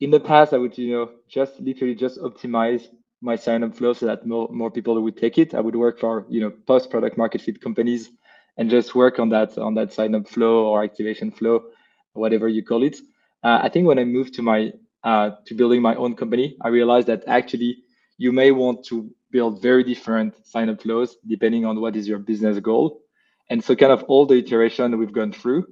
in 0.00 0.10
the 0.10 0.20
past, 0.20 0.52
I 0.52 0.58
would, 0.58 0.76
you 0.76 0.92
know, 0.92 1.10
just 1.28 1.60
literally 1.60 1.94
just 1.94 2.20
optimize 2.20 2.88
my 3.24 3.36
sign 3.36 3.64
up 3.64 3.74
flow 3.74 3.94
so 3.94 4.06
that 4.06 4.26
more, 4.26 4.48
more 4.50 4.70
people 4.70 5.00
would 5.00 5.16
take 5.16 5.38
it. 5.38 5.54
I 5.54 5.60
would 5.60 5.74
work 5.74 5.98
for, 5.98 6.26
you 6.28 6.40
know, 6.40 6.50
post 6.66 6.90
product 6.90 7.16
market 7.16 7.40
fit 7.40 7.60
companies 7.60 8.10
and 8.58 8.70
just 8.70 8.94
work 8.94 9.18
on 9.18 9.30
that, 9.30 9.56
on 9.58 9.74
that 9.74 9.92
sign 9.92 10.14
up 10.14 10.28
flow 10.28 10.66
or 10.66 10.84
activation 10.84 11.30
flow, 11.30 11.64
whatever 12.12 12.48
you 12.48 12.62
call 12.62 12.82
it. 12.84 12.98
Uh, 13.42 13.60
I 13.62 13.68
think 13.70 13.86
when 13.86 13.98
I 13.98 14.04
moved 14.04 14.34
to 14.34 14.42
my 14.42 14.72
uh, 15.02 15.32
to 15.46 15.54
building 15.54 15.82
my 15.82 15.94
own 15.96 16.16
company, 16.16 16.56
I 16.62 16.68
realized 16.68 17.08
that 17.08 17.24
actually 17.26 17.76
you 18.16 18.32
may 18.32 18.50
want 18.52 18.84
to 18.86 19.10
build 19.30 19.60
very 19.60 19.84
different 19.84 20.34
sign 20.46 20.70
up 20.70 20.80
flows 20.80 21.16
depending 21.26 21.66
on 21.66 21.80
what 21.80 21.96
is 21.96 22.08
your 22.08 22.18
business 22.18 22.58
goal. 22.58 23.02
And 23.50 23.62
so, 23.62 23.76
kind 23.76 23.92
of 23.92 24.02
all 24.04 24.24
the 24.24 24.36
iteration 24.36 24.98
we've 24.98 25.12
gone 25.12 25.32
through 25.32 25.66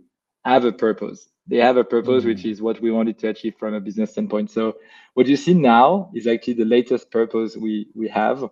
have 0.45 0.67
a 0.67 0.73
purpose. 0.73 1.29
They 1.47 1.57
have 1.57 1.77
a 1.77 1.85
purpose, 1.85 2.21
mm-hmm. 2.21 2.29
which 2.29 2.45
is 2.45 2.63
what 2.63 2.81
we 2.81 2.91
wanted 2.91 3.19
to 3.21 3.29
achieve 3.29 3.55
from 3.59 3.75
a 3.75 3.81
business 3.81 4.13
standpoint. 4.13 4.51
So, 4.51 4.77
what 5.15 5.27
you 5.27 5.37
see 5.37 5.55
now 5.55 6.11
is 6.15 6.27
actually 6.27 6.55
the 6.55 6.65
latest 6.65 7.11
purpose 7.11 7.57
we 7.57 7.89
we 7.95 8.09
have. 8.09 8.49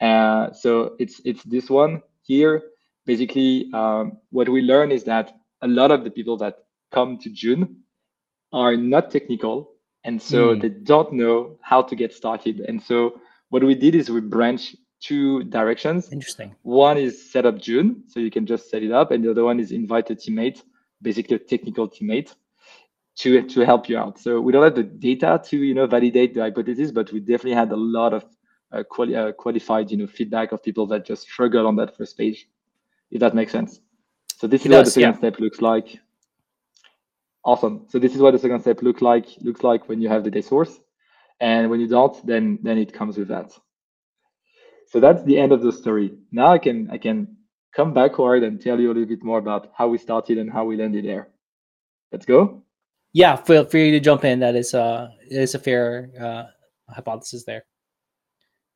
Uh, 0.00 0.52
so 0.52 0.94
it's 0.98 1.20
it's 1.24 1.42
this 1.44 1.70
one 1.70 2.02
here. 2.22 2.62
Basically, 3.06 3.70
um, 3.72 4.18
what 4.30 4.48
we 4.48 4.62
learn 4.62 4.92
is 4.92 5.04
that 5.04 5.36
a 5.62 5.68
lot 5.68 5.90
of 5.90 6.04
the 6.04 6.10
people 6.10 6.36
that 6.38 6.64
come 6.92 7.18
to 7.18 7.30
June 7.30 7.76
are 8.52 8.76
not 8.76 9.10
technical 9.10 9.74
and 10.04 10.20
so 10.20 10.54
mm. 10.54 10.62
they 10.62 10.68
don't 10.68 11.12
know 11.12 11.58
how 11.60 11.82
to 11.82 11.96
get 11.96 12.12
started 12.12 12.60
and 12.60 12.80
so 12.82 13.20
what 13.48 13.64
we 13.64 13.74
did 13.74 13.94
is 13.94 14.10
we 14.10 14.20
branch 14.20 14.76
two 15.00 15.42
directions 15.44 16.12
interesting 16.12 16.54
one 16.62 16.96
is 16.96 17.30
set 17.30 17.44
up 17.44 17.58
june 17.58 18.02
so 18.06 18.20
you 18.20 18.30
can 18.30 18.46
just 18.46 18.70
set 18.70 18.82
it 18.82 18.92
up 18.92 19.10
and 19.10 19.24
the 19.24 19.30
other 19.30 19.44
one 19.44 19.58
is 19.58 19.72
invite 19.72 20.08
a 20.10 20.14
teammate 20.14 20.62
basically 21.04 21.36
a 21.36 21.38
technical 21.38 21.88
teammate 21.88 22.34
to 23.16 23.42
to 23.52 23.64
help 23.70 23.88
you 23.88 23.96
out 23.96 24.18
so 24.18 24.40
we 24.40 24.52
don't 24.52 24.64
have 24.64 24.74
the 24.74 24.82
data 24.82 25.40
to 25.44 25.56
you 25.56 25.74
know 25.74 25.86
validate 25.86 26.34
the 26.34 26.40
hypothesis 26.40 26.90
but 26.90 27.12
we 27.12 27.20
definitely 27.20 27.58
had 27.62 27.70
a 27.70 27.76
lot 27.76 28.12
of 28.12 28.24
uh, 28.72 28.82
quali- 28.82 29.14
uh, 29.14 29.30
qualified 29.32 29.90
you 29.90 29.96
know 29.96 30.06
feedback 30.06 30.50
of 30.52 30.62
people 30.62 30.86
that 30.86 31.06
just 31.06 31.22
struggle 31.22 31.66
on 31.66 31.76
that 31.76 31.96
first 31.96 32.18
page 32.18 32.48
if 33.12 33.20
that 33.20 33.34
makes 33.34 33.52
sense 33.52 33.80
so 34.38 34.48
this 34.48 34.66
is 34.66 34.72
what 34.72 34.84
the 34.84 34.90
second 34.90 35.12
yeah. 35.12 35.18
step 35.18 35.38
looks 35.38 35.60
like 35.60 36.00
Awesome. 37.44 37.84
So 37.88 37.98
this 37.98 38.14
is 38.14 38.22
what 38.22 38.32
the 38.32 38.38
second 38.38 38.60
step 38.62 38.82
look 38.82 39.02
like 39.02 39.26
looks 39.42 39.62
like 39.62 39.86
when 39.88 40.00
you 40.00 40.08
have 40.08 40.24
the 40.24 40.30
data 40.30 40.48
source. 40.48 40.80
And 41.40 41.68
when 41.68 41.80
you 41.80 41.86
don't, 41.86 42.26
then 42.26 42.58
then 42.62 42.78
it 42.78 42.92
comes 42.92 43.18
with 43.18 43.28
that. 43.28 43.52
So 44.88 45.00
that's 45.00 45.22
the 45.24 45.38
end 45.38 45.52
of 45.52 45.60
the 45.62 45.72
story. 45.72 46.14
Now 46.32 46.52
I 46.52 46.58
can 46.58 46.90
I 46.90 46.96
can 46.96 47.36
come 47.74 47.92
backward 47.92 48.42
and 48.42 48.60
tell 48.60 48.80
you 48.80 48.88
a 48.88 48.94
little 48.94 49.08
bit 49.08 49.22
more 49.22 49.38
about 49.38 49.72
how 49.76 49.88
we 49.88 49.98
started 49.98 50.38
and 50.38 50.50
how 50.50 50.64
we 50.64 50.76
landed 50.76 51.04
there. 51.04 51.28
Let's 52.12 52.26
go. 52.26 52.62
Yeah, 53.12 53.36
feel 53.36 53.64
free 53.64 53.90
to 53.92 54.00
jump 54.00 54.24
in. 54.24 54.40
That 54.40 54.56
is 54.56 54.74
uh 54.74 55.08
is 55.30 55.54
a 55.54 55.58
fair 55.58 56.10
uh, 56.20 56.44
hypothesis 56.92 57.44
there. 57.44 57.64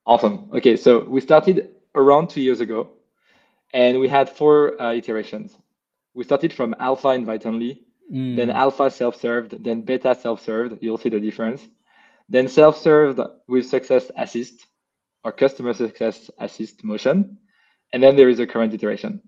Awesome. 0.07 0.49
Okay, 0.55 0.77
so 0.77 1.05
we 1.05 1.21
started 1.21 1.71
around 1.95 2.31
two 2.31 2.41
years 2.41 2.61
ago, 2.61 2.89
and 3.75 4.01
we 4.01 4.09
had 4.09 4.31
four 4.31 4.81
uh, 4.81 4.93
iterations. 4.93 5.57
We 6.15 6.25
started 6.25 6.53
from 6.53 6.75
alpha 6.79 7.09
invite 7.11 7.47
only, 7.47 7.83
mm. 8.13 8.37
then 8.37 8.51
alpha 8.51 8.91
self-served, 8.91 9.63
then 9.63 9.83
beta 9.83 10.15
self-served. 10.15 10.79
You'll 10.81 10.99
see 10.99 11.11
the 11.11 11.21
difference. 11.21 11.63
Then 12.29 12.49
self-served 12.49 13.21
with 13.49 13.67
success 13.67 14.11
assist 14.17 14.67
or 15.25 15.33
customer 15.33 15.75
success 15.75 16.31
assist 16.39 16.85
motion. 16.85 17.39
And 17.93 18.03
then 18.03 18.17
there 18.17 18.29
is 18.29 18.39
a 18.39 18.47
current 18.47 18.75
iteration. 18.75 19.23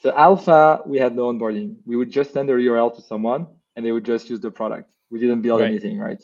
So 0.00 0.14
alpha, 0.16 0.80
we 0.86 0.98
had 0.98 1.14
no 1.16 1.32
onboarding. 1.32 1.76
We 1.84 1.96
would 1.96 2.10
just 2.10 2.32
send 2.32 2.50
a 2.50 2.54
URL 2.54 2.94
to 2.96 3.02
someone 3.02 3.46
and 3.74 3.84
they 3.84 3.92
would 3.92 4.04
just 4.04 4.28
use 4.30 4.40
the 4.40 4.50
product. 4.50 4.90
We 5.10 5.18
didn't 5.18 5.42
build 5.42 5.60
right. 5.60 5.70
anything, 5.70 5.98
right? 5.98 6.22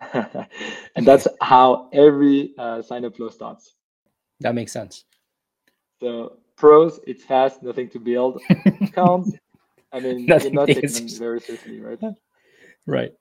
and 0.96 1.06
that's 1.06 1.26
how 1.40 1.88
every 1.92 2.54
uh, 2.58 2.82
sign 2.82 3.04
up 3.04 3.16
flow 3.16 3.28
starts. 3.28 3.74
That 4.40 4.54
makes 4.54 4.72
sense. 4.72 5.04
So 6.00 6.38
pros, 6.56 7.00
it's 7.06 7.24
fast, 7.24 7.62
nothing 7.62 7.88
to 7.90 7.98
build. 7.98 8.40
Cons, 8.92 9.34
I 9.92 10.00
mean, 10.00 10.20
you're 10.20 10.50
not 10.50 10.66
taking 10.66 11.08
very 11.08 11.40
seriously, 11.40 11.80
right? 11.80 12.00
Right. 12.86 13.12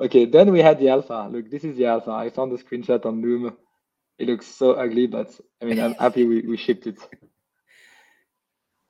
Okay, 0.00 0.26
then 0.26 0.52
we 0.52 0.60
had 0.60 0.78
the 0.78 0.88
alpha. 0.88 1.28
Look, 1.30 1.50
this 1.50 1.64
is 1.64 1.76
the 1.76 1.86
alpha. 1.86 2.10
I 2.10 2.30
found 2.30 2.52
the 2.52 2.62
screenshot 2.62 3.06
on 3.06 3.22
Loom. 3.22 3.56
It 4.18 4.28
looks 4.28 4.46
so 4.46 4.72
ugly, 4.72 5.06
but 5.06 5.28
I 5.60 5.66
mean, 5.66 5.80
I'm 5.80 5.94
happy 5.94 6.24
we, 6.24 6.40
we 6.42 6.56
shipped 6.56 6.86
it. 6.86 6.98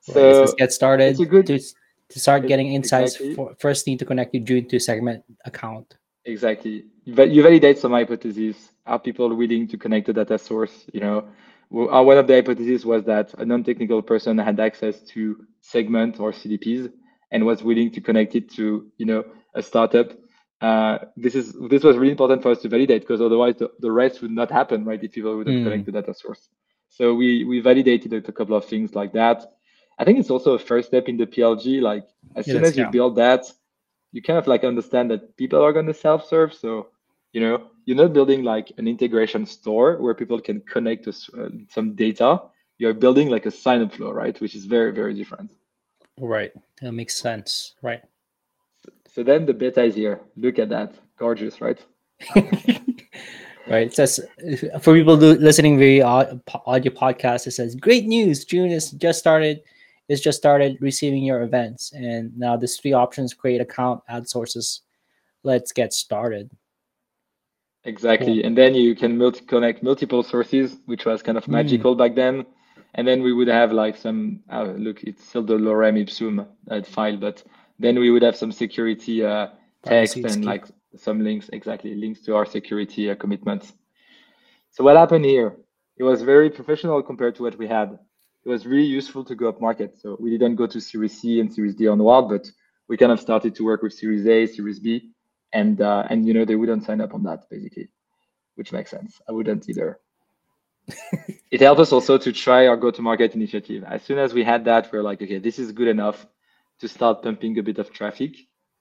So 0.02 0.40
let's 0.40 0.54
get 0.54 0.72
started. 0.72 1.16
Good, 1.16 1.46
to, 1.46 1.58
to 1.58 2.20
start 2.20 2.46
getting 2.46 2.72
insights, 2.72 3.16
exactly. 3.16 3.34
for, 3.34 3.54
first 3.58 3.86
need 3.88 3.98
to 3.98 4.04
connect 4.04 4.34
your 4.34 4.44
June 4.44 4.68
to 4.68 4.78
Segment 4.78 5.24
account. 5.44 5.96
Exactly. 6.24 6.84
But 7.06 7.30
you 7.30 7.42
validate 7.42 7.78
some 7.78 7.92
hypotheses. 7.92 8.72
Are 8.86 8.98
people 9.00 9.34
willing 9.34 9.66
to 9.68 9.76
connect 9.76 10.06
the 10.06 10.12
data 10.12 10.38
source? 10.38 10.86
You 10.92 11.00
know, 11.00 11.28
uh, 11.72 12.02
one 12.02 12.18
of 12.18 12.26
the 12.28 12.34
hypotheses 12.34 12.86
was 12.86 13.04
that 13.04 13.34
a 13.34 13.44
non-technical 13.44 14.02
person 14.02 14.38
had 14.38 14.60
access 14.60 15.00
to 15.14 15.44
Segment 15.60 16.20
or 16.20 16.32
CDPs 16.32 16.92
and 17.32 17.44
was 17.44 17.64
willing 17.64 17.90
to 17.90 18.00
connect 18.00 18.36
it 18.36 18.48
to, 18.52 18.86
you 18.98 19.06
know, 19.06 19.24
a 19.54 19.62
startup. 19.62 20.12
Uh, 20.60 20.98
this 21.16 21.34
is 21.34 21.54
this 21.68 21.82
was 21.82 21.96
really 21.96 22.12
important 22.12 22.42
for 22.42 22.50
us 22.50 22.62
to 22.62 22.68
validate 22.68 23.02
because 23.02 23.20
otherwise 23.20 23.56
the, 23.56 23.70
the 23.80 23.92
rest 23.92 24.22
would 24.22 24.30
not 24.30 24.50
happen, 24.50 24.84
right? 24.84 25.02
If 25.02 25.12
people 25.12 25.36
wouldn't 25.36 25.60
mm. 25.60 25.64
connect 25.64 25.86
the 25.86 25.92
data 25.92 26.14
source. 26.14 26.48
So 26.88 27.14
we 27.14 27.44
we 27.44 27.60
validated 27.60 28.12
a 28.14 28.32
couple 28.32 28.56
of 28.56 28.64
things 28.64 28.94
like 28.94 29.12
that. 29.12 29.52
I 29.98 30.04
think 30.04 30.18
it's 30.18 30.30
also 30.30 30.54
a 30.54 30.58
first 30.58 30.88
step 30.88 31.08
in 31.08 31.18
the 31.18 31.26
PLG. 31.26 31.82
Like 31.82 32.06
as 32.34 32.46
soon 32.46 32.64
as 32.64 32.76
you 32.76 32.84
yeah. 32.84 32.90
build 32.90 33.16
that, 33.16 33.44
you 34.12 34.22
kind 34.22 34.38
of 34.38 34.46
like 34.46 34.64
understand 34.64 35.10
that 35.10 35.36
people 35.36 35.62
are 35.62 35.72
going 35.72 35.86
to 35.86 35.94
self-serve. 35.94 36.54
So 36.54 36.88
you 37.32 37.40
know 37.42 37.68
you're 37.84 37.96
not 37.96 38.14
building 38.14 38.42
like 38.42 38.72
an 38.78 38.88
integration 38.88 39.44
store 39.44 39.98
where 39.98 40.14
people 40.14 40.40
can 40.40 40.60
connect 40.62 41.04
to 41.04 41.10
uh, 41.10 41.48
some 41.68 41.94
data. 41.94 42.40
You're 42.78 42.94
building 42.94 43.28
like 43.28 43.44
a 43.44 43.50
sign-up 43.50 43.94
flow, 43.94 44.10
right? 44.10 44.38
Which 44.40 44.54
is 44.54 44.64
very 44.64 44.92
very 44.92 45.12
different. 45.12 45.50
Right. 46.18 46.52
That 46.80 46.92
makes 46.92 47.14
sense. 47.16 47.74
Right. 47.82 48.02
So, 49.16 49.22
then 49.22 49.46
the 49.46 49.54
beta 49.54 49.82
is 49.82 49.94
here. 49.94 50.20
Look 50.36 50.58
at 50.58 50.68
that, 50.68 50.94
gorgeous, 51.18 51.62
right? 51.62 51.82
right? 52.36 53.86
It 53.86 53.94
says 53.94 54.20
for 54.82 54.92
people 54.94 55.14
listening 55.14 55.78
via 55.78 56.04
audio 56.04 56.92
podcast, 56.92 57.46
it 57.46 57.52
says 57.52 57.74
great 57.76 58.04
news. 58.04 58.44
June 58.44 58.70
is 58.70 58.90
just 58.90 59.18
started 59.18 59.62
is 60.10 60.20
just 60.20 60.36
started 60.36 60.76
receiving 60.82 61.22
your 61.22 61.44
events. 61.44 61.94
And 61.94 62.36
now 62.36 62.58
there's 62.58 62.76
three 62.76 62.92
options, 62.92 63.32
create 63.32 63.62
account, 63.62 64.02
add 64.06 64.28
sources. 64.28 64.82
Let's 65.44 65.72
get 65.72 65.94
started. 65.94 66.50
Exactly. 67.84 68.44
And 68.44 68.54
then 68.54 68.74
you 68.74 68.94
can 68.94 69.16
multi 69.16 69.40
connect 69.46 69.82
multiple 69.82 70.24
sources, 70.24 70.76
which 70.84 71.06
was 71.06 71.22
kind 71.22 71.38
of 71.38 71.46
hmm. 71.46 71.52
magical 71.52 71.94
mm. 71.94 71.98
back 71.98 72.14
then. 72.16 72.44
And 72.92 73.08
then 73.08 73.22
we 73.22 73.32
would 73.32 73.48
have 73.48 73.72
like 73.72 73.96
some, 73.96 74.40
uh, 74.52 74.74
look, 74.76 75.04
it's 75.04 75.26
still 75.26 75.42
the 75.42 75.54
lorem 75.54 75.98
ipsum 75.98 76.46
uh, 76.70 76.82
file, 76.82 77.16
but 77.16 77.42
then 77.78 77.98
we 77.98 78.10
would 78.10 78.22
have 78.22 78.36
some 78.36 78.52
security 78.52 79.24
uh, 79.24 79.48
text 79.82 80.16
and 80.16 80.44
like 80.44 80.66
some 80.96 81.22
links, 81.22 81.50
exactly, 81.52 81.94
links 81.94 82.20
to 82.22 82.34
our 82.34 82.46
security 82.46 83.10
uh, 83.10 83.14
commitments. 83.14 83.72
So 84.70 84.84
what 84.84 84.96
happened 84.96 85.24
here? 85.24 85.56
It 85.96 86.04
was 86.04 86.22
very 86.22 86.50
professional 86.50 87.02
compared 87.02 87.36
to 87.36 87.42
what 87.42 87.56
we 87.56 87.66
had 87.66 87.98
it 88.46 88.50
was 88.50 88.64
really 88.64 88.86
useful 88.86 89.24
to 89.24 89.34
go 89.34 89.48
up 89.48 89.60
market. 89.60 89.98
So 90.00 90.16
we 90.20 90.30
didn't 90.30 90.54
go 90.54 90.68
to 90.68 90.80
Series 90.80 91.20
C 91.20 91.40
and 91.40 91.52
Series 91.52 91.74
D 91.74 91.88
on 91.88 92.00
onward, 92.00 92.28
but 92.28 92.50
we 92.86 92.96
kind 92.96 93.10
of 93.10 93.18
started 93.18 93.56
to 93.56 93.64
work 93.64 93.82
with 93.82 93.92
Series 93.92 94.24
A, 94.28 94.46
Series 94.46 94.78
B, 94.78 95.10
and 95.52 95.80
uh, 95.80 96.06
and 96.08 96.24
you 96.24 96.32
know 96.32 96.44
they 96.44 96.54
wouldn't 96.54 96.84
sign 96.84 97.00
up 97.00 97.12
on 97.12 97.24
that 97.24 97.50
basically, 97.50 97.88
which 98.54 98.72
makes 98.72 98.92
sense. 98.92 99.20
I 99.28 99.32
wouldn't 99.32 99.68
either. 99.68 99.98
it 101.50 101.60
helped 101.60 101.80
us 101.80 101.90
also 101.90 102.16
to 102.18 102.32
try 102.32 102.68
our 102.68 102.76
go-to-market 102.76 103.34
initiative. 103.34 103.82
As 103.82 104.04
soon 104.04 104.18
as 104.18 104.32
we 104.32 104.44
had 104.44 104.64
that, 104.66 104.92
we 104.92 104.98
are 105.00 105.02
like, 105.02 105.20
okay, 105.20 105.38
this 105.38 105.58
is 105.58 105.72
good 105.72 105.88
enough 105.88 106.24
to 106.80 106.88
start 106.88 107.22
pumping 107.22 107.58
a 107.58 107.62
bit 107.62 107.78
of 107.78 107.92
traffic 107.92 108.36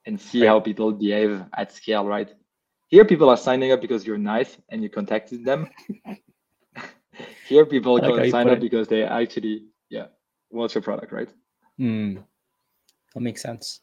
and 0.05 0.19
see 0.19 0.41
right. 0.41 0.47
how 0.47 0.59
people 0.59 0.91
behave 0.91 1.43
at 1.57 1.71
scale, 1.71 2.05
right? 2.05 2.33
Here, 2.87 3.05
people 3.05 3.29
are 3.29 3.37
signing 3.37 3.71
up 3.71 3.81
because 3.81 4.05
you're 4.05 4.17
nice 4.17 4.57
and 4.69 4.83
you 4.83 4.89
contacted 4.89 5.43
them. 5.43 5.69
Here, 7.47 7.65
people 7.65 7.97
like 7.99 8.31
sign 8.31 8.47
up 8.49 8.57
it. 8.57 8.61
because 8.61 8.87
they 8.87 9.03
actually, 9.03 9.65
yeah, 9.89 10.07
want 10.51 10.75
your 10.75 10.81
product, 10.81 11.11
right? 11.11 11.29
Hmm. 11.77 12.17
That 13.13 13.21
makes 13.21 13.41
sense. 13.41 13.81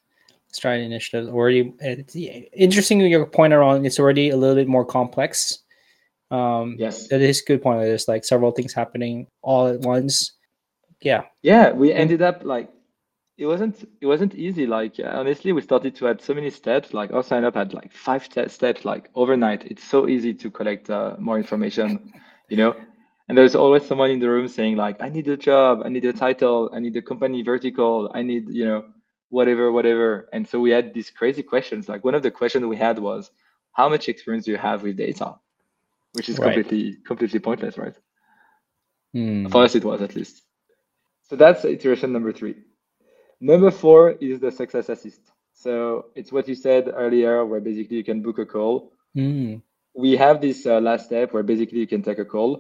Let's 0.49 0.59
try 0.59 0.75
an 0.75 0.83
initiative. 0.83 1.33
Already, 1.33 1.73
it's 1.81 2.15
interesting 2.53 3.01
your 3.01 3.27
point 3.27 3.55
around 3.55 3.87
it's 3.87 3.99
already 3.99 4.31
a 4.31 4.37
little 4.37 4.55
bit 4.55 4.69
more 4.69 4.85
complex. 4.85 5.61
Um, 6.31 6.77
yes, 6.79 7.09
that 7.09 7.21
is 7.21 7.41
good 7.41 7.63
point. 7.63 7.81
There's 7.81 8.09
like 8.09 8.25
several 8.25 8.53
things 8.53 8.73
happening 8.73 9.27
all 9.41 9.67
at 9.67 9.81
once. 9.81 10.33
Yeah. 11.01 11.23
Yeah, 11.43 11.73
we 11.73 11.93
ended 11.93 12.23
up 12.23 12.45
like 12.45 12.71
it 13.43 13.47
wasn't 13.47 13.77
it 14.01 14.07
wasn't 14.07 14.35
easy. 14.35 14.67
Like 14.67 14.95
honestly, 15.05 15.53
we 15.53 15.63
started 15.63 15.95
to 15.97 16.09
add 16.09 16.23
so 16.23 16.35
many 16.35 16.51
steps. 16.51 16.95
Like 16.95 17.13
our 17.13 17.23
sign 17.23 17.45
up 17.45 17.55
had 17.55 17.75
like 17.75 17.93
five 17.93 18.25
steps. 18.25 18.85
Like 18.85 19.11
overnight, 19.15 19.65
it's 19.71 19.85
so 19.85 20.09
easy 20.09 20.33
to 20.35 20.51
collect 20.51 20.91
uh, 20.91 21.17
more 21.19 21.39
information. 21.39 22.13
You 22.49 22.57
know, 22.59 22.77
and 23.29 23.39
there's 23.39 23.55
always 23.55 23.85
someone 23.87 24.11
in 24.11 24.19
the 24.19 24.29
room 24.29 24.47
saying 24.49 24.77
like 24.77 25.01
i 25.01 25.09
need 25.09 25.27
a 25.29 25.37
job 25.37 25.83
i 25.85 25.89
need 25.89 26.05
a 26.05 26.13
title 26.13 26.71
i 26.75 26.79
need 26.79 26.97
a 26.97 27.03
company 27.03 27.43
vertical 27.43 28.11
i 28.15 28.21
need 28.21 28.49
you 28.51 28.65
know 28.65 28.85
whatever 29.31 29.73
whatever 29.73 30.29
and 30.35 30.47
so 30.47 30.61
we 30.61 30.71
had 30.71 30.93
these 30.93 31.11
crazy 31.11 31.43
questions 31.43 31.89
like 31.89 32.05
one 32.05 32.15
of 32.15 32.23
the 32.23 32.31
questions 32.31 32.65
we 32.67 32.77
had 32.77 32.99
was 32.99 33.31
how 33.73 33.89
much 33.89 34.09
experience 34.09 34.45
do 34.45 34.51
you 34.51 34.59
have 34.59 34.83
with 34.83 34.97
data 34.97 35.35
which 36.13 36.29
is 36.29 36.39
right. 36.39 36.55
completely 36.55 36.99
completely 37.07 37.39
pointless 37.39 37.79
right 37.79 37.97
hmm. 39.15 39.47
for 39.47 39.65
us 39.65 39.75
it 39.75 39.85
was 39.85 40.03
at 40.03 40.15
least 40.15 40.43
so 41.23 41.37
that's 41.37 41.65
iteration 41.65 42.13
number 42.13 42.33
three 42.33 42.57
number 43.51 43.71
four 43.71 44.13
is 44.29 44.41
the 44.41 44.51
success 44.51 44.89
assist 44.89 45.21
so 45.53 46.07
it's 46.15 46.33
what 46.33 46.49
you 46.49 46.55
said 46.55 46.91
earlier 47.05 47.45
where 47.45 47.61
basically 47.61 47.97
you 47.99 48.05
can 48.05 48.23
book 48.23 48.39
a 48.39 48.47
call 48.47 48.93
hmm. 49.15 49.57
we 49.95 50.17
have 50.17 50.41
this 50.41 50.65
uh, 50.67 50.81
last 50.81 51.07
step 51.07 51.33
where 51.35 51.43
basically 51.43 51.79
you 51.79 51.87
can 51.87 52.03
take 52.03 52.19
a 52.19 52.25
call 52.25 52.51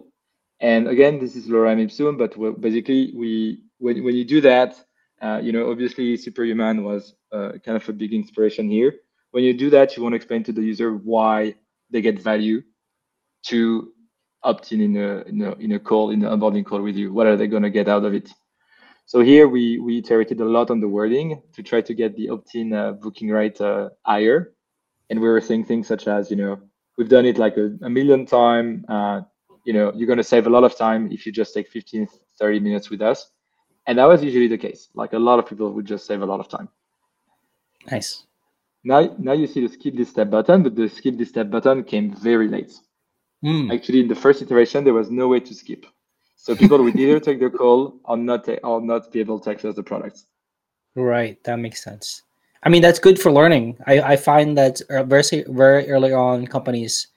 and 0.62 0.86
again, 0.86 1.18
this 1.18 1.34
is 1.34 1.48
lorem 1.48 1.80
ipsum, 1.80 2.16
but 2.16 2.38
basically 2.60 3.12
we 3.16 3.58
when, 3.78 4.04
when 4.04 4.14
you 4.14 4.24
do 4.24 4.40
that, 4.42 4.76
uh, 5.20 5.40
you 5.42 5.50
know, 5.50 5.68
obviously 5.68 6.16
Superhuman 6.16 6.84
was 6.84 7.14
uh, 7.32 7.52
kind 7.64 7.76
of 7.76 7.88
a 7.88 7.92
big 7.92 8.12
inspiration 8.14 8.70
here. 8.70 8.94
When 9.32 9.42
you 9.42 9.54
do 9.54 9.70
that, 9.70 9.96
you 9.96 10.04
want 10.04 10.12
to 10.12 10.16
explain 10.16 10.44
to 10.44 10.52
the 10.52 10.62
user 10.62 10.92
why 10.94 11.56
they 11.90 12.00
get 12.00 12.22
value 12.22 12.62
to 13.46 13.92
opt 14.44 14.70
in 14.70 14.80
in 14.80 14.96
a, 14.96 15.22
in 15.22 15.42
a, 15.42 15.52
in 15.54 15.72
a 15.72 15.80
call, 15.80 16.10
in 16.10 16.20
the 16.20 16.28
onboarding 16.28 16.64
call 16.64 16.80
with 16.80 16.94
you. 16.94 17.12
What 17.12 17.26
are 17.26 17.36
they 17.36 17.48
going 17.48 17.64
to 17.64 17.70
get 17.70 17.88
out 17.88 18.04
of 18.04 18.14
it? 18.14 18.30
So 19.06 19.20
here 19.20 19.48
we, 19.48 19.78
we 19.78 19.98
iterated 19.98 20.40
a 20.40 20.44
lot 20.44 20.70
on 20.70 20.80
the 20.80 20.88
wording 20.88 21.42
to 21.52 21.62
try 21.62 21.80
to 21.82 21.94
get 21.94 22.16
the 22.16 22.30
opt-in 22.30 22.72
uh, 22.72 22.92
booking 22.92 23.28
rate 23.28 23.60
uh, 23.60 23.90
higher. 24.06 24.54
And 25.10 25.20
we 25.20 25.28
were 25.28 25.40
saying 25.40 25.66
things 25.66 25.86
such 25.86 26.06
as, 26.08 26.30
you 26.30 26.36
know, 26.36 26.60
we've 26.96 27.08
done 27.08 27.26
it 27.26 27.36
like 27.36 27.56
a, 27.56 27.76
a 27.82 27.90
million 27.90 28.24
time. 28.24 28.84
Uh, 28.88 29.22
you 29.64 29.72
know 29.72 29.92
you're 29.94 30.06
going 30.06 30.18
to 30.18 30.24
save 30.24 30.46
a 30.46 30.50
lot 30.50 30.64
of 30.64 30.76
time 30.76 31.10
if 31.10 31.26
you 31.26 31.32
just 31.32 31.54
take 31.54 31.68
15 31.68 32.08
30 32.38 32.60
minutes 32.60 32.90
with 32.90 33.02
us 33.02 33.30
and 33.86 33.98
that 33.98 34.06
was 34.06 34.22
usually 34.22 34.48
the 34.48 34.58
case 34.58 34.88
like 34.94 35.12
a 35.12 35.18
lot 35.18 35.38
of 35.38 35.46
people 35.46 35.72
would 35.72 35.86
just 35.86 36.06
save 36.06 36.22
a 36.22 36.26
lot 36.26 36.40
of 36.40 36.48
time 36.48 36.68
nice 37.90 38.24
now 38.84 39.14
now 39.18 39.32
you 39.32 39.46
see 39.46 39.66
the 39.66 39.72
skip 39.72 39.94
this 39.96 40.10
step 40.10 40.30
button 40.30 40.62
but 40.62 40.74
the 40.74 40.88
skip 40.88 41.16
this 41.16 41.28
step 41.28 41.50
button 41.50 41.84
came 41.84 42.14
very 42.14 42.48
late 42.48 42.72
mm. 43.44 43.72
actually 43.72 44.00
in 44.00 44.08
the 44.08 44.14
first 44.14 44.42
iteration 44.42 44.84
there 44.84 44.94
was 44.94 45.10
no 45.10 45.28
way 45.28 45.40
to 45.40 45.54
skip 45.54 45.86
so 46.42 46.56
people 46.56 46.82
would 46.82 46.96
either 46.96 47.20
take 47.20 47.38
the 47.38 47.48
call 47.48 48.00
or 48.04 48.16
not 48.16 48.48
or 48.64 48.80
not 48.80 49.12
be 49.12 49.20
able 49.20 49.38
to 49.38 49.50
access 49.50 49.76
the 49.76 49.82
products 49.82 50.26
right 50.96 51.42
that 51.44 51.58
makes 51.58 51.82
sense. 51.82 52.22
I 52.64 52.68
mean 52.68 52.82
that's 52.82 52.98
good 52.98 53.18
for 53.18 53.32
learning. 53.32 53.78
I, 53.86 54.00
I 54.00 54.16
find 54.16 54.56
that 54.58 54.80
uh, 54.90 55.02
very 55.04 55.44
very 55.48 55.90
early 55.90 56.12
on 56.12 56.46
companies 56.46 57.08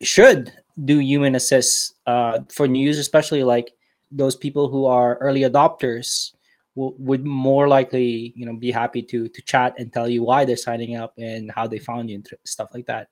should 0.00 0.52
do 0.84 0.98
human 0.98 1.34
assist 1.34 1.94
uh, 2.06 2.40
for 2.48 2.66
news, 2.66 2.98
especially 2.98 3.44
like 3.44 3.72
those 4.10 4.36
people 4.36 4.68
who 4.68 4.86
are 4.86 5.16
early 5.18 5.42
adopters 5.42 6.32
will, 6.74 6.94
would 6.98 7.24
more 7.24 7.68
likely 7.68 8.32
you 8.34 8.46
know 8.46 8.56
be 8.56 8.70
happy 8.70 9.02
to 9.02 9.28
to 9.28 9.42
chat 9.42 9.74
and 9.78 9.92
tell 9.92 10.08
you 10.08 10.22
why 10.22 10.44
they're 10.44 10.56
signing 10.56 10.96
up 10.96 11.14
and 11.18 11.50
how 11.50 11.66
they 11.66 11.78
found 11.78 12.10
you 12.10 12.16
and 12.16 12.28
stuff 12.44 12.70
like 12.74 12.86
that. 12.86 13.08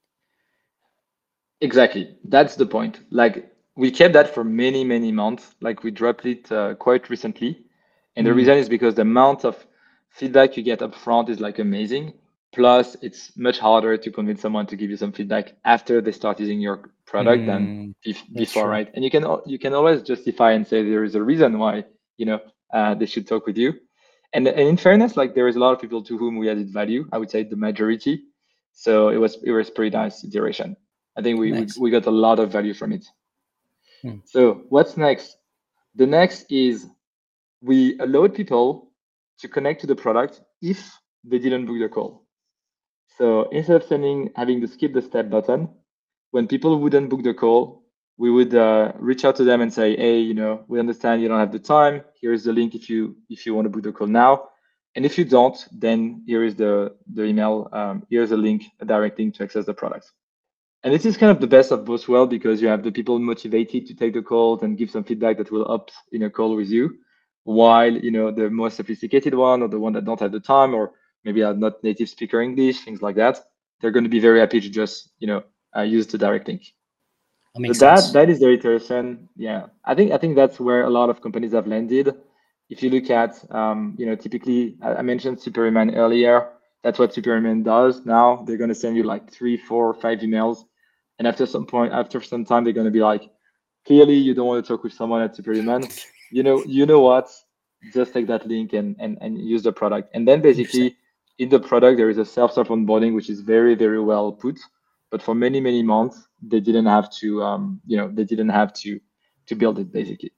Exactly. 1.61 2.16
That's 2.25 2.57
the 2.57 2.66
point. 2.66 3.00
Like 3.11 3.50
we 3.77 3.91
kept 3.91 4.15
that 4.15 4.35
for 4.35 4.45
many 4.45 4.85
many 4.85 5.12
months. 5.12 5.55
Like 5.61 5.83
we 5.83 5.91
dropped 5.91 6.27
it 6.27 6.50
uh, 6.53 6.75
quite 6.75 7.09
recently, 7.11 7.65
and 8.17 8.27
the 8.27 8.35
Mm. 8.35 8.35
reason 8.35 8.59
is 8.59 8.69
because 8.69 8.95
the 8.95 9.03
amount 9.03 9.45
of 9.45 9.67
feedback 10.11 10.57
you 10.57 10.62
get 10.62 10.83
up 10.83 10.95
front 10.95 11.29
is 11.29 11.41
like 11.41 11.59
amazing. 11.59 12.15
Plus, 12.55 12.97
it's 13.03 13.37
much 13.37 13.59
harder 13.59 13.97
to 13.97 14.11
convince 14.11 14.41
someone 14.41 14.67
to 14.67 14.77
give 14.77 14.91
you 14.91 14.97
some 14.97 15.12
feedback 15.12 15.55
after 15.65 16.00
they 16.00 16.12
start 16.12 16.41
using 16.41 16.61
your 16.61 16.91
product 17.07 17.47
than 17.47 17.71
Mm, 17.71 17.95
bef- 18.07 18.27
that's 18.35 18.53
before, 18.53 18.67
true. 18.67 18.69
right? 18.69 18.91
And 18.95 19.05
you 19.05 19.11
can 19.11 19.25
you 19.47 19.59
can 19.59 19.75
always 19.75 20.03
justify 20.03 20.53
and 20.53 20.67
say 20.67 20.83
there 20.83 21.05
is 21.05 21.15
a 21.15 21.23
reason 21.23 21.59
why 21.59 21.85
you 22.17 22.27
know 22.27 22.41
uh, 22.73 22.95
they 22.95 23.07
should 23.07 23.27
talk 23.27 23.47
with 23.47 23.57
you. 23.57 23.75
And 24.33 24.47
and 24.47 24.69
in 24.69 24.77
fairness, 24.77 25.17
like 25.17 25.35
there 25.35 25.49
is 25.49 25.57
a 25.57 25.61
lot 25.61 25.73
of 25.75 25.81
people 25.81 26.03
to 26.05 26.19
whom 26.19 26.37
we 26.37 26.49
added 26.50 26.73
value. 26.73 27.07
I 27.12 27.19
would 27.19 27.31
say 27.31 27.45
the 27.45 27.57
majority. 27.57 28.25
So 28.73 29.09
it 29.11 29.17
was 29.19 29.39
it 29.45 29.53
was 29.53 29.71
pretty 29.71 29.97
nice 29.97 30.25
iteration. 30.25 30.77
I 31.17 31.23
think 31.23 31.39
we 31.39 31.53
we, 31.53 31.67
we 31.79 31.91
got 31.91 32.07
a 32.07 32.11
lot 32.11 32.39
of 32.39 32.50
value 32.53 32.75
from 32.75 32.93
it. 32.93 33.07
Hmm. 34.02 34.19
So 34.25 34.62
what's 34.69 34.97
next? 34.97 35.37
The 35.95 36.07
next 36.07 36.47
is 36.50 36.87
we 37.61 37.99
allowed 37.99 38.35
people 38.35 38.92
to 39.40 39.49
connect 39.49 39.80
to 39.83 39.87
the 39.87 39.97
product 39.97 40.40
if 40.62 40.90
they 41.25 41.38
didn't 41.38 41.66
book 41.66 41.78
the 41.78 41.88
call. 41.88 42.26
So 43.19 43.49
instead 43.50 43.76
of 43.83 43.88
sending 43.88 44.30
having 44.37 44.61
the 44.61 44.69
skip 44.69 44.95
the 44.95 45.02
step 45.02 45.28
button, 45.28 45.69
when 46.30 46.47
people 46.47 46.78
wouldn't 46.78 47.11
book 47.11 47.23
the 47.23 47.35
call, 47.35 47.85
we 48.16 48.30
would 48.30 48.54
uh, 48.54 48.92
reach 48.99 49.25
out 49.25 49.37
to 49.37 49.45
them 49.45 49.61
and 49.61 49.73
say, 49.73 49.97
"Hey, 49.97 50.21
you 50.21 50.35
know, 50.35 50.64
we 50.69 50.78
understand 50.78 51.21
you 51.21 51.28
don't 51.28 51.40
have 51.40 51.52
the 51.52 51.59
time. 51.59 52.02
Here's 52.21 52.45
the 52.45 52.52
link 52.52 52.75
if 52.75 52.88
you 52.88 53.16
if 53.28 53.45
you 53.45 53.54
want 53.54 53.66
to 53.66 53.71
book 53.71 53.83
the 53.83 53.92
call 53.92 54.07
now, 54.07 54.49
and 54.95 55.04
if 55.04 55.19
you 55.19 55.25
don't, 55.25 55.57
then 55.73 56.23
here 56.26 56.45
is 56.45 56.54
the 56.54 56.95
the 57.12 57.25
email. 57.25 57.69
Um, 57.73 58.07
here's 58.11 58.33
a 58.33 58.37
link, 58.37 58.64
a 58.80 58.85
direct 58.85 59.19
link 59.19 59.35
to 59.37 59.45
access 59.45 59.66
the 59.66 59.75
product." 59.75 60.11
And 60.82 60.94
this 60.94 61.04
is 61.04 61.16
kind 61.16 61.30
of 61.30 61.40
the 61.40 61.46
best 61.46 61.72
of 61.72 61.84
both 61.84 62.08
worlds 62.08 62.30
because 62.30 62.62
you 62.62 62.68
have 62.68 62.82
the 62.82 62.90
people 62.90 63.18
motivated 63.18 63.87
to 63.87 63.94
take 63.94 64.14
the 64.14 64.22
calls 64.22 64.62
and 64.62 64.78
give 64.78 64.90
some 64.90 65.04
feedback 65.04 65.37
that 65.37 65.50
will 65.50 65.70
up 65.70 65.90
in 66.12 66.22
a 66.22 66.30
call 66.30 66.56
with 66.56 66.68
you, 66.68 66.99
while 67.44 67.92
you 67.92 68.10
know 68.10 68.30
the 68.30 68.49
more 68.49 68.70
sophisticated 68.70 69.34
one 69.34 69.62
or 69.62 69.68
the 69.68 69.78
one 69.78 69.92
that 69.92 70.04
don't 70.04 70.20
have 70.20 70.32
the 70.32 70.40
time 70.40 70.75
or 70.75 70.92
maybe 71.25 71.42
are 71.42 71.54
not 71.54 71.82
native 71.84 72.08
speaker 72.08 72.40
English, 72.40 72.80
things 72.80 73.02
like 73.02 73.16
that, 73.16 73.38
they're 73.80 73.90
going 73.90 74.04
to 74.04 74.10
be 74.10 74.20
very 74.20 74.40
happy 74.40 74.60
to 74.60 74.70
just 74.70 75.10
you 75.18 75.26
know 75.26 75.42
uh, 75.76 75.82
use 75.82 76.06
the 76.06 76.18
direct 76.18 76.49
link. 76.49 76.72
That 77.54 77.60
So 77.62 77.75
that 77.75 77.99
sense. 77.99 78.12
that 78.12 78.30
is 78.30 78.40
the 78.40 78.50
iteration. 78.50 79.28
Yeah, 79.37 79.66
I 79.84 79.94
think 79.94 80.12
I 80.12 80.18
think 80.18 80.37
that's 80.37 80.58
where 80.60 80.84
a 80.84 80.90
lot 80.90 81.10
of 81.10 81.20
companies 81.20 81.52
have 81.52 81.66
landed. 81.66 82.14
If 82.70 82.82
you 82.82 82.90
look 82.90 83.10
at, 83.10 83.44
um, 83.52 83.96
you 83.99 84.06
know, 84.06 84.14
typically 84.14 84.76
I 84.80 85.02
mentioned 85.02 85.40
Superhuman 85.40 85.94
earlier. 85.96 86.52
That's 86.82 86.99
what 86.99 87.12
Superhuman 87.12 87.62
does 87.62 88.06
now. 88.06 88.44
They're 88.46 88.56
going 88.56 88.70
to 88.70 88.75
send 88.75 88.96
you 88.96 89.02
like 89.02 89.30
three, 89.30 89.58
four, 89.58 89.92
five 89.92 90.20
emails, 90.20 90.64
and 91.21 91.29
after 91.29 91.45
some 91.45 91.67
point, 91.67 91.93
after 91.93 92.21
some 92.23 92.47
time, 92.47 92.65
they're 92.65 92.73
going 92.73 92.87
to 92.87 92.91
be 92.91 93.03
like, 93.03 93.31
clearly 93.87 94.15
you 94.15 94.33
don't 94.35 94.47
want 94.47 94.65
to 94.65 94.67
talk 94.67 94.83
with 94.83 94.95
someone 94.95 95.21
at 95.21 95.37
Superhuman. 95.37 95.85
You 96.33 96.43
know, 96.43 96.65
you 96.65 96.87
know 96.87 97.00
what? 97.00 97.29
Just 97.93 98.15
take 98.15 98.27
that 98.29 98.47
link 98.47 98.73
and 98.73 98.97
and 98.99 99.19
and 99.21 99.39
use 99.39 99.62
the 99.62 99.73
product. 99.73 100.09
And 100.15 100.27
then 100.27 100.41
basically 100.41 100.97
in 101.39 101.49
the 101.50 101.61
product 101.61 101.99
there 101.99 102.09
is 102.09 102.19
a 102.19 102.25
self-serve 102.25 102.69
onboarding 102.69 103.15
which 103.15 103.29
is 103.29 103.41
very 103.41 103.75
very 103.75 104.00
well 104.00 104.33
put. 104.33 104.59
But 105.11 105.21
for 105.23 105.35
many 105.35 105.61
many 105.61 105.83
months 105.83 106.17
they 106.41 106.61
didn't 106.61 106.87
have 106.87 107.11
to, 107.21 107.43
um, 107.43 107.81
you 107.87 107.97
know, 107.99 108.09
they 108.09 108.25
didn't 108.25 108.50
have 108.61 108.73
to 108.83 109.00
to 109.49 109.55
build 109.55 109.79
it 109.79 109.93
basically. 109.93 110.33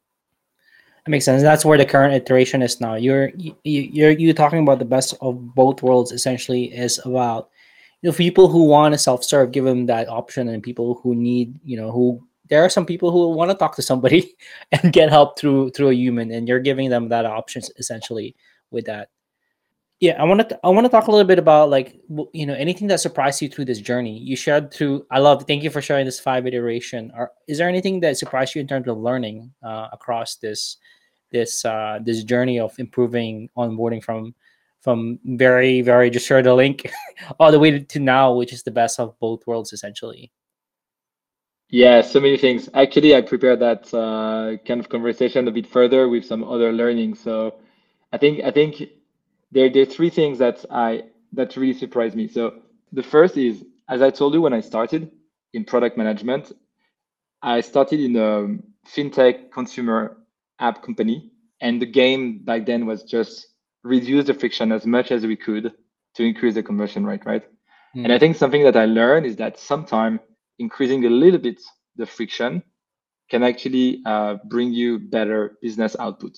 That 1.04 1.10
makes 1.10 1.24
sense. 1.24 1.42
That's 1.42 1.64
where 1.64 1.78
the 1.78 1.84
current 1.84 2.14
iteration 2.14 2.62
is 2.62 2.80
now. 2.80 2.94
You're 2.94 3.28
you, 3.36 3.54
you- 3.64 3.90
you're 3.96 4.10
you 4.12 4.32
talking 4.32 4.60
about 4.62 4.78
the 4.78 4.84
best 4.96 5.14
of 5.20 5.54
both 5.54 5.82
worlds. 5.82 6.10
Essentially, 6.10 6.64
is 6.72 7.00
about 7.04 7.50
you 8.02 8.10
know 8.10 8.16
people 8.16 8.48
who 8.48 8.64
want 8.64 8.92
to 8.92 8.98
self 8.98 9.24
serve, 9.24 9.52
give 9.52 9.64
them 9.64 9.86
that 9.86 10.08
option, 10.08 10.48
and 10.48 10.62
people 10.62 11.00
who 11.02 11.14
need 11.14 11.58
you 11.64 11.76
know 11.76 11.90
who 11.90 12.22
there 12.48 12.64
are 12.64 12.68
some 12.68 12.84
people 12.84 13.10
who 13.10 13.30
want 13.30 13.50
to 13.50 13.56
talk 13.56 13.74
to 13.76 13.82
somebody 13.82 14.36
and 14.72 14.92
get 14.92 15.08
help 15.08 15.38
through 15.38 15.70
through 15.70 15.90
a 15.90 15.94
human, 15.94 16.30
and 16.32 16.48
you're 16.48 16.60
giving 16.60 16.90
them 16.90 17.08
that 17.08 17.24
option 17.24 17.62
essentially 17.78 18.36
with 18.70 18.86
that. 18.86 19.08
Yeah, 20.00 20.20
I 20.20 20.24
want 20.24 20.48
to 20.48 20.58
I 20.64 20.68
want 20.68 20.84
to 20.84 20.90
talk 20.90 21.06
a 21.06 21.12
little 21.12 21.26
bit 21.26 21.38
about 21.38 21.70
like 21.70 21.96
you 22.32 22.44
know 22.44 22.54
anything 22.54 22.88
that 22.88 22.98
surprised 22.98 23.40
you 23.40 23.48
through 23.48 23.66
this 23.66 23.80
journey. 23.80 24.18
You 24.18 24.34
shared 24.34 24.74
through. 24.74 25.06
I 25.12 25.20
love. 25.20 25.44
Thank 25.46 25.62
you 25.62 25.70
for 25.70 25.80
sharing 25.80 26.04
this 26.04 26.18
five 26.18 26.44
iteration. 26.44 27.12
Are, 27.14 27.30
is 27.46 27.58
there 27.58 27.68
anything 27.68 28.00
that 28.00 28.18
surprised 28.18 28.56
you 28.56 28.60
in 28.60 28.66
terms 28.66 28.88
of 28.88 28.98
learning 28.98 29.52
uh, 29.62 29.88
across 29.92 30.36
this 30.36 30.78
this 31.30 31.64
uh, 31.64 32.00
this 32.02 32.24
journey 32.24 32.58
of 32.58 32.74
improving 32.80 33.48
onboarding 33.56 34.02
from 34.02 34.34
from 34.82 35.18
very 35.24 35.80
very 35.80 36.10
just 36.10 36.26
share 36.26 36.42
the 36.42 36.54
link 36.54 36.90
all 37.40 37.50
the 37.50 37.58
way 37.58 37.78
to 37.78 38.00
now, 38.00 38.34
which 38.34 38.52
is 38.52 38.62
the 38.64 38.70
best 38.70 39.00
of 39.00 39.18
both 39.18 39.46
worlds 39.46 39.72
essentially. 39.72 40.30
Yeah, 41.70 42.02
so 42.02 42.20
many 42.20 42.36
things. 42.36 42.68
Actually, 42.74 43.16
I 43.16 43.22
prepared 43.22 43.60
that 43.60 43.94
uh, 43.94 44.58
kind 44.66 44.78
of 44.78 44.90
conversation 44.90 45.48
a 45.48 45.50
bit 45.50 45.66
further 45.66 46.06
with 46.06 46.22
some 46.22 46.44
other 46.44 46.70
learning. 46.70 47.14
So 47.14 47.54
I 48.12 48.18
think 48.18 48.44
I 48.44 48.50
think 48.50 48.82
there 49.50 49.70
there 49.70 49.82
are 49.82 49.86
three 49.86 50.10
things 50.10 50.38
that 50.38 50.64
I 50.70 51.04
that 51.32 51.56
really 51.56 51.72
surprised 51.72 52.14
me. 52.14 52.28
So 52.28 52.56
the 52.92 53.02
first 53.02 53.38
is, 53.38 53.64
as 53.88 54.02
I 54.02 54.10
told 54.10 54.34
you 54.34 54.42
when 54.42 54.52
I 54.52 54.60
started 54.60 55.10
in 55.54 55.64
product 55.64 55.96
management, 55.96 56.52
I 57.40 57.62
started 57.62 58.00
in 58.00 58.16
a 58.16 58.58
fintech 58.86 59.50
consumer 59.50 60.18
app 60.58 60.82
company, 60.82 61.30
and 61.62 61.80
the 61.80 61.86
game 61.86 62.40
back 62.44 62.66
then 62.66 62.84
was 62.84 63.02
just 63.02 63.46
reduce 63.84 64.26
the 64.26 64.34
friction 64.34 64.72
as 64.72 64.86
much 64.86 65.10
as 65.10 65.26
we 65.26 65.36
could 65.36 65.72
to 66.14 66.22
increase 66.24 66.54
the 66.54 66.62
conversion 66.62 67.04
rate, 67.04 67.24
right? 67.24 67.42
And 68.04 68.12
I 68.12 68.18
Mm, 68.18 68.20
think 68.20 68.36
something 68.36 68.62
that 68.64 68.76
I 68.76 68.84
learned 68.86 69.26
is 69.26 69.36
that 69.36 69.58
sometimes 69.58 70.20
increasing 70.58 71.04
a 71.06 71.10
little 71.10 71.38
bit 71.40 71.60
the 71.96 72.06
friction 72.06 72.62
can 73.30 73.42
actually 73.42 74.02
uh, 74.06 74.36
bring 74.44 74.72
you 74.72 74.98
better 74.98 75.58
business 75.62 75.96
output. 75.98 76.36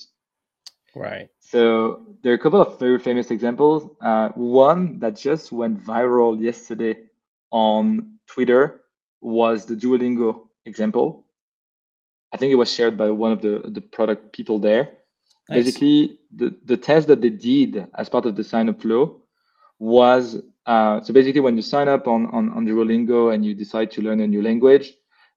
right. 0.94 1.28
So 1.40 2.16
there 2.22 2.32
are 2.32 2.36
a 2.36 2.38
couple 2.38 2.60
of 2.60 2.78
very 2.78 2.98
famous 2.98 3.30
examples. 3.30 3.88
Uh, 4.00 4.30
one 4.34 4.98
that 5.00 5.16
just 5.16 5.52
went 5.52 5.82
viral 5.84 6.40
yesterday 6.40 6.96
on 7.50 8.18
Twitter 8.26 8.82
was 9.20 9.66
the 9.66 9.74
Duolingo 9.76 10.48
example. 10.66 11.26
I 12.32 12.36
think 12.36 12.52
it 12.52 12.56
was 12.56 12.72
shared 12.72 12.96
by 12.96 13.10
one 13.10 13.32
of 13.32 13.40
the, 13.42 13.62
the 13.70 13.80
product 13.80 14.32
people 14.32 14.58
there. 14.58 14.98
Nice. 15.48 15.64
Basically, 15.64 16.18
the, 16.34 16.54
the 16.64 16.76
test 16.76 17.08
that 17.08 17.20
they 17.20 17.30
did 17.30 17.86
as 17.96 18.08
part 18.08 18.26
of 18.26 18.36
the 18.36 18.44
sign 18.44 18.68
up 18.68 18.80
flow 18.80 19.22
was 19.78 20.40
uh, 20.66 21.00
so 21.02 21.12
basically 21.12 21.40
when 21.40 21.56
you 21.56 21.62
sign 21.62 21.88
up 21.88 22.06
on, 22.06 22.26
on, 22.26 22.50
on 22.50 22.66
Duolingo 22.66 23.34
and 23.34 23.44
you 23.44 23.54
decide 23.54 23.90
to 23.92 24.02
learn 24.02 24.20
a 24.20 24.26
new 24.26 24.42
language, 24.42 24.92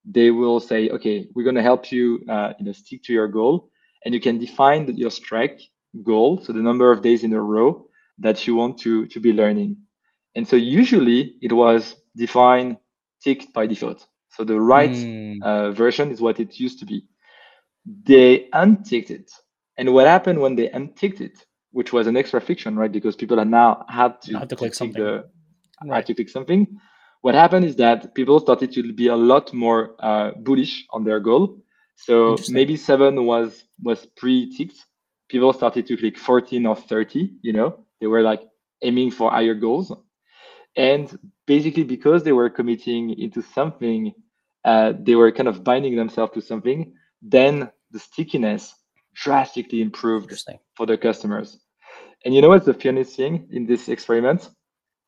they 0.06 0.32
will 0.32 0.60
say, 0.60 0.90
okay, 0.90 1.28
we're 1.34 1.44
going 1.44 1.56
to 1.56 1.62
help 1.62 1.92
you, 1.92 2.24
uh, 2.30 2.54
you 2.60 2.66
know, 2.66 2.72
stick 2.72 3.04
to 3.04 3.14
your 3.14 3.28
goal, 3.28 3.70
and 4.06 4.14
you 4.14 4.20
can 4.22 4.38
define 4.40 4.96
your 4.96 5.10
streak 5.12 5.70
goal, 6.04 6.40
so 6.42 6.54
the 6.54 6.60
number 6.62 6.92
of 6.92 7.02
days 7.02 7.24
in 7.24 7.34
a 7.34 7.42
row 7.42 7.88
that 8.20 8.48
you 8.48 8.56
want 8.56 8.78
to 8.80 9.06
to 9.08 9.20
be 9.20 9.34
learning. 9.34 9.78
And 10.36 10.48
so 10.48 10.56
usually 10.56 11.36
it 11.42 11.52
was 11.52 11.96
defined 12.16 12.78
ticked 13.24 13.54
by 13.54 13.68
default. 13.68 14.06
So 14.30 14.44
the 14.44 14.60
right 14.60 14.96
Mm, 14.96 15.42
uh, 15.42 15.72
version 15.72 16.12
is 16.12 16.22
what 16.22 16.40
it 16.40 16.60
used 16.60 16.80
to 16.80 16.86
be. 16.86 17.06
They 17.86 18.50
unticked 18.54 19.12
it, 19.12 19.32
and 19.78 19.94
what 19.94 20.08
happened 20.08 20.40
when 20.40 20.56
they 20.56 20.70
unticked 20.70 21.22
it, 21.22 21.46
which 21.72 21.94
was 21.94 22.08
an 22.08 22.18
extra 22.18 22.42
friction, 22.42 22.76
right? 22.76 22.92
Because 22.92 23.16
people 23.16 23.38
had 23.38 23.48
now 23.50 23.86
had 23.90 24.22
to, 24.24 24.40
have 24.40 24.48
to 24.50 24.56
click 24.56 24.74
something. 24.74 25.04
the 25.04 25.26
had 25.80 25.90
Right. 25.90 26.06
to 26.06 26.14
click 26.16 26.30
something. 26.30 26.68
What 27.22 27.36
happened 27.36 27.66
is 27.66 27.76
that 27.78 28.16
people 28.16 28.40
started 28.40 28.72
to 28.74 28.94
be 28.94 29.08
a 29.08 29.16
lot 29.16 29.54
more 29.54 29.96
uh, 30.00 30.32
bullish 30.32 30.86
on 30.92 31.04
their 31.04 31.20
goal. 31.20 31.60
So 31.96 32.36
maybe 32.50 32.78
seven 32.78 33.26
was 33.26 33.64
was 33.82 34.06
pre-ticked. 34.18 34.78
People 35.30 35.52
started 35.54 35.86
to 35.88 35.98
click 35.98 36.18
14 36.18 36.66
or 36.66 36.76
30. 36.76 37.34
You 37.42 37.54
know, 37.54 37.86
they 38.00 38.08
were 38.08 38.22
like 38.22 38.42
aiming 38.82 39.12
for 39.12 39.32
higher 39.32 39.56
goals, 39.56 39.92
and 40.76 41.18
basically 41.48 41.84
because 41.84 42.24
they 42.24 42.32
were 42.32 42.50
committing 42.50 43.20
into 43.20 43.42
something, 43.42 44.14
uh, 44.64 44.94
they 45.00 45.16
were 45.16 45.32
kind 45.32 45.48
of 45.50 45.64
binding 45.64 45.96
themselves 45.96 46.34
to 46.34 46.42
something. 46.42 46.94
Then 47.22 47.70
the 47.92 48.00
stickiness 48.00 48.74
drastically 49.24 49.82
improved 49.82 50.32
for 50.76 50.86
the 50.86 50.98
customers. 50.98 51.60
And 52.26 52.34
you 52.34 52.42
know 52.42 52.50
what's 52.50 52.66
the 52.66 52.74
funniest 52.74 53.16
thing 53.16 53.48
in 53.52 53.66
this 53.66 53.90
experiment? 53.90 54.50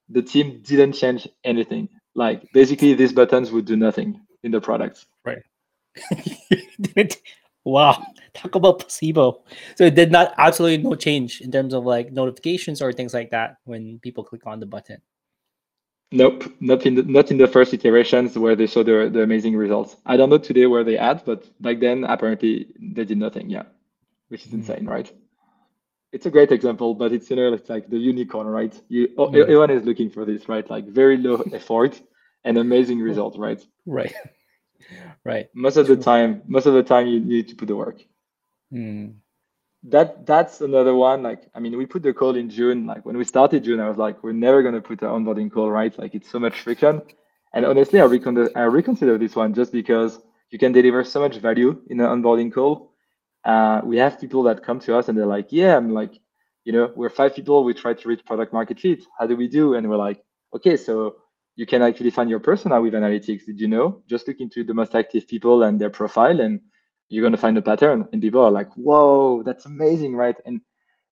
The 0.10 0.22
team 0.22 0.62
didn't 0.63 0.93
change 0.93 1.28
anything. 1.43 1.89
Like 2.15 2.43
basically, 2.54 2.93
these 2.93 3.13
buttons 3.13 3.52
would 3.52 3.65
do 3.65 3.76
nothing 3.76 4.22
in 4.43 4.52
the 4.52 4.62
product. 4.62 5.06
Right. 5.24 5.43
wow. 7.63 8.04
Talk 8.34 8.56
about 8.56 8.80
placebo. 8.80 9.43
So 9.76 9.86
it 9.86 9.95
did 9.95 10.12
not 10.12 10.34
absolutely 10.38 10.84
no 10.84 10.95
change 10.95 11.41
in 11.41 11.52
terms 11.52 11.74
of 11.74 11.86
like 11.86 12.12
notifications 12.12 12.82
or 12.82 12.91
things 12.91 13.13
like 13.13 13.32
that 13.32 13.58
when 13.65 14.00
people 14.00 14.24
click 14.24 14.45
on 14.45 14.60
the 14.60 14.65
button. 14.65 15.02
Nope, 16.12 16.52
not 16.60 16.88
in 16.88 16.95
the 16.95 17.04
not 17.04 17.30
in 17.30 17.38
the 17.38 17.48
first 17.48 17.72
iterations 17.72 18.36
where 18.36 18.56
they 18.56 18.65
saw 18.65 18.84
the 18.84 19.10
the 19.13 19.22
amazing 19.22 19.56
results. 19.56 19.95
I 20.08 20.17
don't 20.17 20.32
know 20.32 20.39
today 20.39 20.65
where 20.65 20.84
they 20.84 20.98
at, 20.98 21.24
but 21.24 21.45
back 21.62 21.80
then 21.80 22.04
apparently 22.04 22.65
they 22.80 23.06
did 23.06 23.19
nothing. 23.19 23.48
Yeah, 23.48 23.63
which 24.30 24.46
is 24.48 24.54
Mm. 24.54 24.54
insane, 24.54 24.86
right? 24.86 25.12
It's 26.12 26.26
a 26.26 26.32
great 26.32 26.52
example, 26.52 26.96
but 26.96 27.12
it's 27.13 27.30
you 27.30 27.36
know 27.38 27.54
it's 27.54 27.70
like 27.70 27.89
the 27.89 27.98
unicorn, 27.98 28.48
right? 28.48 28.74
You 28.89 29.10
oh, 29.18 29.30
Mm. 29.30 29.42
everyone 29.42 29.72
is 29.72 29.86
looking 29.86 30.10
for 30.10 30.26
this, 30.26 30.50
right? 30.50 30.70
Like 30.70 30.88
very 30.88 31.18
low 31.18 31.38
effort 31.54 32.02
and 32.44 32.58
amazing 32.58 33.00
result, 33.00 33.38
right? 33.38 33.62
Right. 33.86 34.13
right. 35.26 35.48
Most 35.54 35.78
of 35.78 35.88
the 35.88 35.98
time, 35.98 36.44
most 36.48 36.65
of 36.68 36.74
the 36.74 36.84
time 36.84 37.08
you 37.08 37.20
need 37.20 37.50
to 37.50 37.56
put 37.56 37.68
the 37.68 37.76
work. 37.76 38.02
Mm. 38.74 39.15
That 39.84 40.26
that's 40.26 40.62
another 40.62 40.96
one. 40.96 41.24
Like, 41.24 41.50
I 41.56 41.60
mean, 41.60 41.78
we 41.78 41.86
put 41.86 42.04
the 42.04 42.13
call 42.13 42.36
in 42.36 42.50
June. 42.50 42.86
Like 42.86 43.06
when 43.06 43.18
we 43.18 43.24
started 43.26 43.63
June, 43.63 43.80
I 43.80 43.88
was 43.88 43.98
like, 43.98 44.24
we're 44.24 44.34
never 44.34 44.62
gonna 44.63 44.82
put 44.82 45.02
an 45.02 45.10
onboarding 45.10 45.52
call, 45.52 45.70
right? 45.72 45.98
Like 45.98 46.15
it's 46.15 46.30
so 46.30 46.39
much 46.39 46.62
friction. 46.62 47.02
And 47.54 47.65
honestly, 47.65 48.00
I 48.02 48.06
reconsider 48.06 48.52
I 48.56 48.63
reconsider 48.63 49.18
this 49.18 49.36
one 49.36 49.54
just 49.54 49.72
because 49.72 50.20
you 50.52 50.60
can 50.60 50.72
deliver 50.74 51.04
so 51.04 51.20
much 51.22 51.38
value 51.38 51.82
in 51.89 52.00
an 52.02 52.08
onboarding 52.08 52.52
call. 52.54 52.88
Uh, 53.43 53.82
we 53.84 53.97
have 53.97 54.19
people 54.19 54.43
that 54.43 54.63
come 54.63 54.80
to 54.82 54.97
us 54.97 55.08
and 55.08 55.17
they're 55.17 55.25
like, 55.25 55.47
yeah, 55.52 55.75
I'm 55.78 55.93
like, 55.93 56.19
you 56.65 56.73
know, 56.73 56.91
we're 56.95 57.10
five 57.10 57.36
people. 57.36 57.63
We 57.63 57.73
try 57.73 57.93
to 57.93 58.08
reach 58.08 58.25
product 58.25 58.54
market 58.54 58.80
fit. 58.80 59.04
How 59.17 59.28
do 59.28 59.36
we 59.36 59.47
do? 59.47 59.75
And 59.75 59.89
we're 59.89 59.97
like, 59.97 60.21
okay, 60.54 60.78
so 60.78 61.15
you 61.56 61.65
can 61.65 61.82
actually 61.82 62.10
find 62.10 62.30
your 62.30 62.39
persona 62.39 62.82
with 62.82 62.93
analytics. 62.93 63.45
Did 63.45 63.60
you 63.60 63.67
know? 63.67 64.02
Just 64.08 64.28
look 64.28 64.39
into 64.39 64.63
the 64.63 64.73
most 64.73 64.95
active 64.95 65.28
people 65.28 65.63
and 65.63 65.80
their 65.80 65.89
profile, 65.89 66.39
and 66.39 66.62
you're 67.10 67.30
to 67.30 67.38
find 67.38 67.58
a 67.58 67.62
pattern. 67.62 68.08
And 68.12 68.21
people 68.21 68.41
are 68.43 68.52
like, 68.52 68.71
whoa, 68.75 69.43
that's 69.43 69.65
amazing, 69.65 70.15
right? 70.15 70.36
And 70.45 70.62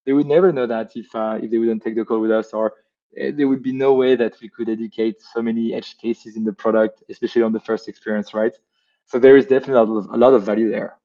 they 0.05 0.13
would 0.13 0.25
never 0.27 0.53
know 0.53 0.65
that 0.67 0.95
if 0.95 1.13
uh, 1.13 1.39
if 1.41 1.51
they 1.51 1.57
wouldn't 1.57 1.83
take 1.83 1.95
the 1.95 2.05
call 2.05 2.21
with 2.21 2.31
us, 2.31 2.53
or 2.53 2.73
uh, 3.21 3.31
there 3.35 3.47
would 3.47 3.61
be 3.61 3.73
no 3.73 3.93
way 3.93 4.15
that 4.15 4.35
we 4.41 4.47
could 4.47 4.69
educate 4.69 5.21
so 5.21 5.41
many 5.41 5.73
edge 5.73 5.97
cases 5.97 6.37
in 6.37 6.43
the 6.45 6.53
product, 6.53 7.03
especially 7.09 7.41
on 7.41 7.51
the 7.51 7.59
first 7.59 7.89
experience, 7.89 8.33
right? 8.33 8.55
So 9.05 9.19
there 9.19 9.35
is 9.37 9.45
definitely 9.47 9.81
a 9.81 9.83
lot 9.83 9.97
of, 9.97 10.09
a 10.13 10.17
lot 10.17 10.33
of 10.33 10.43
value 10.43 10.69
there. 10.69 10.97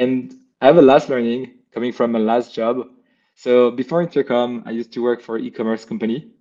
And 0.00 0.34
I 0.60 0.66
have 0.66 0.78
a 0.78 0.82
last 0.82 1.08
learning 1.10 1.52
coming 1.72 1.92
from 1.92 2.12
my 2.12 2.18
last 2.18 2.54
job. 2.54 2.88
So 3.36 3.70
before 3.70 4.02
Intercom, 4.02 4.64
I 4.66 4.72
used 4.72 4.92
to 4.94 5.02
work 5.02 5.22
for 5.22 5.38
e-commerce 5.38 5.84
company. 5.84 6.32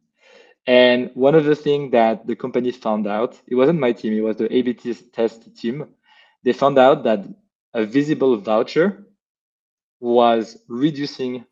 And 0.68 1.12
one 1.16 1.36
of 1.36 1.46
the 1.46 1.56
things 1.56 1.92
that 1.92 2.28
the 2.28 2.36
company 2.36 2.72
found 2.72 3.08
out, 3.08 3.42
it 3.48 3.56
wasn't 3.56 3.80
my 3.80 3.94
team, 3.94 4.14
it 4.14 4.22
was 4.22 4.38
the 4.38 4.54
A/B 4.56 4.74
test 5.14 5.56
team. 5.58 5.86
They 6.44 6.54
found 6.54 6.80
out 6.80 7.04
that 7.04 7.26
a 7.74 7.86
visible 7.86 8.38
voucher 8.38 9.06
was 10.00 10.58
reducing 10.70 11.46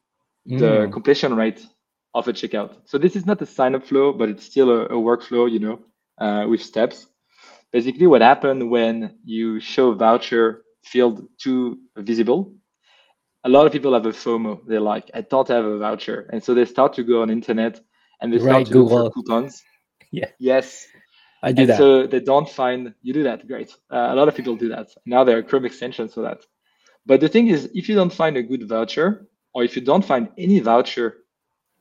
the 0.58 0.88
Mm. 0.88 0.92
completion 0.92 1.36
rate 1.36 1.66
of 2.14 2.28
a 2.28 2.34
checkout. 2.34 2.74
So 2.86 2.98
this 2.98 3.16
is 3.16 3.26
not 3.26 3.42
a 3.42 3.46
sign-up 3.46 3.86
flow, 3.86 4.14
but 4.14 4.30
it's 4.30 4.46
still 4.46 4.70
a, 4.72 4.86
a 4.86 4.96
workflow, 5.10 5.52
you 5.52 5.60
know, 5.60 5.80
uh, 6.20 6.48
with 6.48 6.62
steps. 6.62 7.08
Basically, 7.72 8.08
what 8.08 8.22
happened 8.22 8.70
when 8.70 9.18
you 9.26 9.60
show 9.60 9.94
voucher 9.94 10.64
field 10.88 11.28
too 11.38 11.80
visible, 11.98 12.54
a 13.44 13.50
lot 13.50 13.66
of 13.68 13.72
people 13.74 13.94
have 13.94 14.06
a 14.06 14.12
FOMO. 14.12 14.62
They're 14.68 14.80
like, 14.82 15.10
I 15.14 15.22
don't 15.22 15.48
have 15.48 15.66
a 15.66 15.78
voucher, 15.80 16.30
and 16.32 16.44
so 16.44 16.54
they 16.54 16.66
start 16.66 16.94
to 16.96 17.04
go 17.04 17.22
on 17.22 17.30
internet 17.30 17.80
and 18.22 18.34
they 18.34 18.40
start 18.40 18.66
Right, 18.66 18.68
to 18.68 18.76
look 18.76 18.90
for 18.92 19.04
Google. 19.04 19.14
coupons. 19.14 19.64
Yeah. 20.12 20.30
Yes, 20.40 20.86
I 21.44 21.52
do 21.54 21.66
and 21.66 21.68
that. 21.68 21.80
so 21.80 22.08
they 22.08 22.20
don't 22.20 22.50
find 22.50 22.94
you 23.02 23.14
do 23.14 23.24
that. 23.24 23.48
Great. 23.48 23.72
Uh, 23.92 24.10
a 24.12 24.16
lot 24.16 24.28
of 24.28 24.36
people 24.36 24.56
do 24.56 24.70
that. 24.70 24.90
Now 25.06 25.24
there 25.24 25.38
are 25.38 25.44
Chrome 25.44 25.66
extensions 25.66 26.14
for 26.14 26.22
that. 26.22 26.40
But 27.06 27.22
the 27.22 27.30
thing 27.30 27.48
is, 27.48 27.70
if 27.74 27.90
you 27.90 27.96
don't 27.96 28.14
find 28.14 28.38
a 28.38 28.44
good 28.44 28.68
voucher, 28.68 29.28
or 29.54 29.64
if 29.64 29.76
you 29.76 29.82
don't 29.82 30.06
find 30.06 30.30
any 30.38 30.60
voucher, 30.60 31.18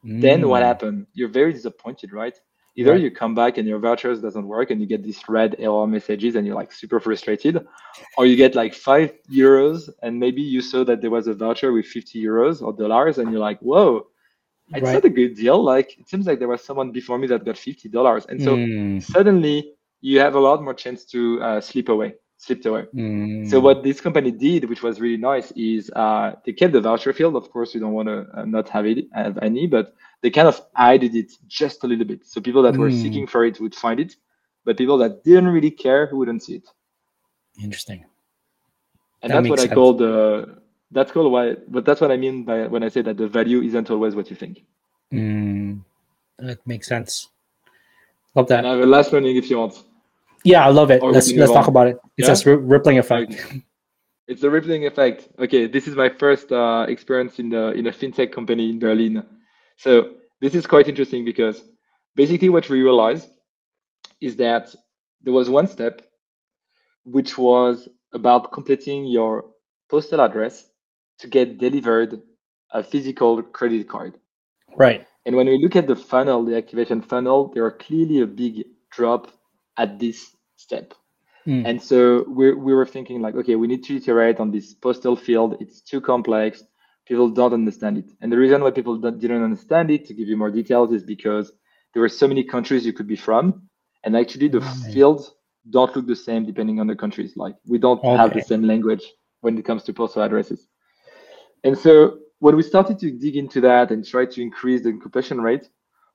then 0.04 0.48
what 0.48 0.62
Mm. 0.62 0.64
happened? 0.64 1.06
You're 1.14 1.28
very 1.28 1.52
disappointed, 1.52 2.12
right? 2.12 2.36
Either 2.76 2.92
Right. 2.92 3.00
you 3.02 3.10
come 3.10 3.34
back 3.34 3.56
and 3.58 3.66
your 3.66 3.78
vouchers 3.78 4.20
doesn't 4.20 4.46
work 4.46 4.70
and 4.70 4.80
you 4.80 4.86
get 4.86 5.02
these 5.02 5.20
red 5.28 5.56
error 5.58 5.86
messages 5.86 6.36
and 6.36 6.46
you're 6.46 6.54
like 6.56 6.72
super 6.72 7.00
frustrated, 7.00 7.66
or 8.16 8.26
you 8.26 8.36
get 8.36 8.54
like 8.54 8.74
five 8.74 9.12
euros 9.30 9.88
and 10.02 10.18
maybe 10.18 10.42
you 10.42 10.60
saw 10.60 10.84
that 10.84 11.00
there 11.00 11.10
was 11.10 11.26
a 11.26 11.34
voucher 11.34 11.72
with 11.72 11.86
50 11.86 12.22
euros 12.22 12.62
or 12.62 12.72
dollars 12.72 13.18
and 13.18 13.30
you're 13.30 13.40
like, 13.40 13.58
whoa, 13.60 14.06
it's 14.74 14.82
Right. 14.82 14.94
not 14.94 15.04
a 15.04 15.08
good 15.10 15.34
deal. 15.36 15.62
Like 15.62 15.98
it 15.98 16.08
seems 16.08 16.26
like 16.26 16.38
there 16.38 16.48
was 16.48 16.62
someone 16.62 16.90
before 16.92 17.18
me 17.18 17.26
that 17.28 17.44
got 17.44 17.56
fifty 17.56 17.88
dollars, 17.88 18.26
and 18.28 18.40
so 18.42 18.56
Mm. 18.56 19.02
suddenly 19.02 19.74
you 20.00 20.18
have 20.20 20.34
a 20.34 20.40
lot 20.40 20.62
more 20.62 20.74
chance 20.74 21.04
to 21.12 21.40
uh, 21.42 21.60
slip 21.60 21.88
away, 21.88 22.14
slipped 22.38 22.66
away. 22.66 22.84
Mm. 22.94 23.48
So 23.48 23.60
what 23.60 23.82
this 23.82 24.00
company 24.00 24.30
did, 24.30 24.68
which 24.68 24.82
was 24.82 25.00
really 25.00 25.16
nice, 25.16 25.52
is 25.52 25.90
uh, 25.96 26.32
they 26.44 26.52
kept 26.52 26.72
the 26.72 26.80
voucher 26.80 27.12
field. 27.12 27.36
Of 27.36 27.50
course, 27.50 27.74
you 27.74 27.80
don't 27.80 27.92
want 27.92 28.08
to 28.08 28.26
uh, 28.34 28.44
not 28.44 28.68
have 28.68 28.86
it, 28.86 29.06
have 29.12 29.38
any, 29.42 29.66
but 29.66 29.94
they 30.22 30.30
kind 30.30 30.48
of 30.48 30.60
hided 30.74 31.14
it 31.14 31.32
just 31.46 31.84
a 31.84 31.86
little 31.86 32.04
bit, 32.04 32.26
so 32.26 32.40
people 32.40 32.62
that 32.62 32.76
were 32.76 32.90
Mm. 32.90 33.02
seeking 33.02 33.26
for 33.26 33.44
it 33.44 33.60
would 33.60 33.74
find 33.74 34.00
it, 34.00 34.16
but 34.64 34.76
people 34.76 34.98
that 34.98 35.24
didn't 35.24 35.48
really 35.48 35.70
care 35.70 36.06
who 36.06 36.18
wouldn't 36.18 36.42
see 36.42 36.56
it. 36.56 36.68
Interesting. 37.62 38.04
And 39.22 39.30
That 39.32 39.42
that's 39.42 39.50
what 39.50 39.60
I 39.60 39.68
call 39.68 39.94
the 39.94 40.58
that's 40.92 41.10
called 41.10 41.32
why, 41.32 41.56
but 41.68 41.84
that's 41.84 42.00
what 42.00 42.10
I 42.12 42.16
mean 42.16 42.44
by 42.44 42.66
when 42.66 42.82
I 42.82 42.88
say 42.88 43.02
that 43.02 43.16
the 43.16 43.26
value 43.26 43.60
isn't 43.62 43.90
always 43.90 44.14
what 44.14 44.30
you 44.30 44.36
think. 44.36 44.64
Mm. 45.12 45.80
That 46.38 46.64
makes 46.66 46.86
sense. 46.88 47.28
Love 48.34 48.50
And 48.50 48.64
that. 48.64 48.66
I 48.66 48.70
have 48.70 48.80
a 48.80 48.86
last 48.86 49.12
learning 49.12 49.36
if 49.36 49.50
you 49.50 49.58
want. 49.58 49.82
Yeah, 50.46 50.64
I 50.64 50.70
love 50.70 50.90
it. 50.90 51.02
Or 51.02 51.12
Let's 51.12 51.32
let's 51.32 51.50
talk 51.52 51.64
on. 51.64 51.70
about 51.74 51.86
it. 51.88 51.96
It's 52.16 52.28
Yeah? 52.46 52.52
ri- 52.52 52.62
rippling 52.62 52.98
effect. 52.98 53.34
It's 54.28 54.42
a 54.42 54.50
rippling 54.50 54.86
effect. 54.86 55.28
Okay, 55.38 55.66
this 55.66 55.86
is 55.86 55.94
my 55.94 56.08
first 56.08 56.50
uh, 56.50 56.86
experience 56.88 57.38
in 57.38 57.48
the 57.50 57.72
in 57.72 57.86
a 57.86 57.92
fintech 57.92 58.32
company 58.32 58.70
in 58.70 58.78
Berlin. 58.78 59.22
So 59.76 60.14
this 60.40 60.54
is 60.54 60.66
quite 60.66 60.88
interesting 60.88 61.24
because 61.24 61.62
basically 62.14 62.48
what 62.48 62.68
we 62.68 62.82
realized 62.82 63.28
is 64.20 64.36
that 64.36 64.74
there 65.22 65.32
was 65.32 65.48
one 65.50 65.66
step 65.66 66.02
which 67.04 67.38
was 67.38 67.88
about 68.12 68.52
completing 68.52 69.06
your 69.06 69.44
postal 69.88 70.20
address 70.20 70.66
to 71.18 71.28
get 71.28 71.58
delivered 71.58 72.20
a 72.72 72.82
physical 72.82 73.42
credit 73.42 73.88
card. 73.88 74.18
Right. 74.76 75.06
And 75.24 75.34
when 75.36 75.46
we 75.46 75.58
look 75.62 75.76
at 75.76 75.86
the 75.86 75.96
funnel, 75.96 76.44
the 76.44 76.56
activation 76.56 77.00
funnel, 77.00 77.50
there 77.54 77.64
are 77.64 77.70
clearly 77.70 78.20
a 78.22 78.26
big 78.26 78.64
drop 78.90 79.30
at 79.76 79.98
this 79.98 80.35
step. 80.56 80.94
Mm. 81.46 81.64
And 81.64 81.82
so 81.82 82.24
we 82.28 82.52
we 82.52 82.74
were 82.74 82.86
thinking 82.86 83.22
like, 83.22 83.36
okay, 83.36 83.54
we 83.54 83.66
need 83.66 83.84
to 83.84 83.96
iterate 83.96 84.40
on 84.40 84.50
this 84.50 84.74
postal 84.74 85.16
field. 85.16 85.56
It's 85.60 85.80
too 85.80 86.00
complex. 86.00 86.64
People 87.06 87.30
don't 87.30 87.52
understand 87.52 87.98
it. 87.98 88.10
And 88.20 88.32
the 88.32 88.36
reason 88.36 88.62
why 88.62 88.72
people 88.72 88.96
don't, 88.96 89.20
didn't 89.20 89.44
understand 89.44 89.90
it, 89.90 90.06
to 90.06 90.14
give 90.14 90.26
you 90.26 90.36
more 90.36 90.50
details, 90.50 90.92
is 90.92 91.04
because 91.04 91.52
there 91.92 92.02
were 92.02 92.08
so 92.08 92.26
many 92.26 92.42
countries 92.42 92.84
you 92.84 92.92
could 92.92 93.06
be 93.06 93.16
from, 93.16 93.62
and 94.02 94.16
actually 94.16 94.48
the 94.48 94.60
Right. 94.60 94.92
fields 94.92 95.32
don't 95.70 95.94
look 95.94 96.06
the 96.06 96.16
same 96.16 96.44
depending 96.44 96.80
on 96.80 96.86
the 96.86 96.96
countries. 96.96 97.36
Like 97.36 97.54
we 97.66 97.78
don't 97.78 98.04
have 98.04 98.34
the 98.34 98.42
same 98.42 98.62
language 98.62 99.04
when 99.40 99.56
it 99.56 99.64
comes 99.64 99.84
to 99.84 99.92
postal 99.92 100.22
addresses. 100.22 100.66
And 101.64 101.78
so 101.78 102.18
when 102.40 102.56
we 102.56 102.62
started 102.62 102.98
to 103.00 103.10
dig 103.10 103.36
into 103.36 103.60
that 103.62 103.90
and 103.90 104.04
try 104.04 104.26
to 104.26 104.42
increase 104.42 104.82
the 104.82 104.92
completion 104.92 105.40
rate, 105.40 105.68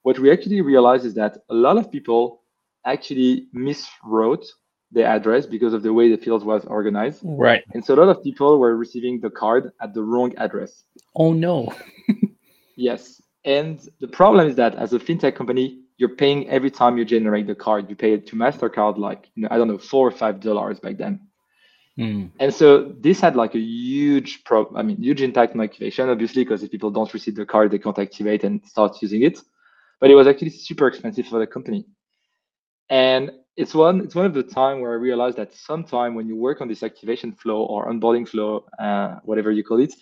what 0.04 0.19
we 0.19 0.32
actually 0.32 0.62
realized 0.62 1.06
is 1.06 1.13
that 1.15 1.38
a 1.49 1.54
lot 1.54 1.77
of 1.77 1.91
people 1.91 2.40
actually 2.86 3.48
miswrote 3.56 4.46
the 4.91 5.06
address 5.06 5.46
because 5.46 5.74
of 5.74 5.84
the 5.84 5.94
way 5.94 6.10
the 6.10 6.17
field 6.17 6.46
was 6.46 6.65
organized. 6.65 7.22
Right. 7.24 7.63
And 7.74 7.84
so 7.84 7.94
a 7.94 7.98
lot 7.98 8.10
of 8.10 8.24
people 8.24 8.60
were 8.60 8.76
receiving 8.76 9.22
the 9.22 9.30
card 9.30 9.72
at 9.82 9.94
the 9.94 10.04
wrong 10.04 10.36
address. 10.38 10.84
Oh 11.15 11.34
no. 11.34 11.74
Yes. 12.82 13.22
And 13.46 13.80
the 14.00 14.08
problem 14.08 14.48
is 14.48 14.56
that 14.56 14.76
as 14.76 14.94
a 14.94 15.00
fintech 15.00 15.36
company, 15.36 15.82
you're 15.98 16.15
paying 16.15 16.50
every 16.50 16.72
time 16.72 16.98
you 16.98 17.06
generate 17.06 17.48
the 17.48 17.56
card. 17.56 17.89
You 17.89 17.96
pay 17.96 18.13
it 18.13 18.28
to 18.28 18.36
MasterCard 18.36 18.98
like, 18.98 19.30
you 19.36 19.44
know, 19.44 19.50
I 19.52 19.58
don't 19.58 19.67
know, 19.67 19.78
four 19.78 20.08
or 20.08 20.12
five 20.12 20.39
dollars 20.39 20.80
back 20.80 20.98
then. 20.98 21.20
Mm. 22.00 22.32
And 22.39 22.54
so 22.54 22.96
this 23.00 23.20
had 23.20 23.36
like 23.36 23.54
a 23.54 23.60
huge 23.60 24.44
pro 24.46 24.72
I 24.76 24.82
mean 24.82 24.98
huge 24.98 25.22
impact 25.22 25.54
on 25.54 25.62
activation, 25.62 26.10
obviously, 26.10 26.44
because 26.44 26.63
if 26.63 26.72
people 26.72 26.89
don't 26.89 27.13
receive 27.13 27.36
the 27.36 27.46
card, 27.46 27.72
they 27.72 27.80
can't 27.80 28.00
activate 28.00 28.44
and 28.44 28.65
start 28.65 29.02
using 29.02 29.22
it. 29.24 29.39
But 30.00 30.10
it 30.10 30.15
was 30.15 30.28
actually 30.28 30.50
super 30.50 30.88
expensive 30.88 31.28
for 31.28 31.39
the 31.39 31.46
company. 31.46 31.86
And 32.91 33.32
it's 33.56 33.73
one 33.73 34.01
it's 34.01 34.15
one 34.15 34.25
of 34.25 34.34
the 34.34 34.43
time 34.43 34.82
where 34.82 34.91
I 34.91 34.95
realized 34.95 35.38
that 35.38 35.54
sometime 35.54 36.13
when 36.13 36.27
you 36.27 36.36
work 36.36 36.62
on 36.62 36.67
this 36.67 36.84
activation 36.84 37.32
flow 37.32 37.63
or 37.63 37.91
onboarding 37.91 38.27
flow, 38.27 38.65
uh, 38.80 39.15
whatever 39.23 39.49
you 39.49 39.63
call 39.63 39.80
it, 39.80 39.93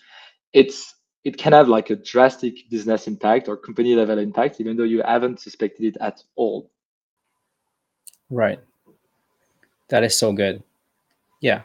it's 0.54 0.96
it 1.24 1.38
can 1.38 1.54
have 1.54 1.70
like 1.70 1.92
a 1.92 1.96
drastic 1.96 2.70
business 2.70 3.08
impact 3.08 3.48
or 3.48 3.56
company 3.56 3.94
level 3.96 4.18
impact, 4.18 4.60
even 4.60 4.76
though 4.76 4.84
you 4.84 5.04
haven't 5.06 5.40
suspected 5.40 5.86
it 5.86 5.98
at 6.02 6.24
all. 6.36 6.72
Right. 8.30 8.60
That 9.90 10.04
is 10.04 10.16
so 10.16 10.34
good. 10.34 10.64
Yeah. 11.42 11.62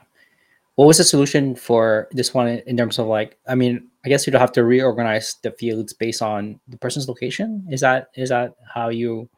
What 0.74 0.86
was 0.86 0.98
the 0.98 1.04
solution 1.04 1.54
for 1.54 2.08
this 2.12 2.34
one 2.34 2.48
in 2.48 2.76
terms 2.76 2.98
of 2.98 3.06
like? 3.06 3.38
I 3.46 3.54
mean, 3.54 3.88
I 4.04 4.08
guess 4.08 4.26
you 4.26 4.30
don't 4.32 4.40
have 4.40 4.52
to 4.52 4.64
reorganize 4.64 5.36
the 5.42 5.52
fields 5.52 5.92
based 5.92 6.20
on 6.20 6.60
the 6.68 6.76
person's 6.76 7.08
location. 7.08 7.66
Is 7.70 7.80
that 7.80 8.08
is 8.14 8.30
that 8.30 8.56
how 8.74 8.88
you 8.88 9.28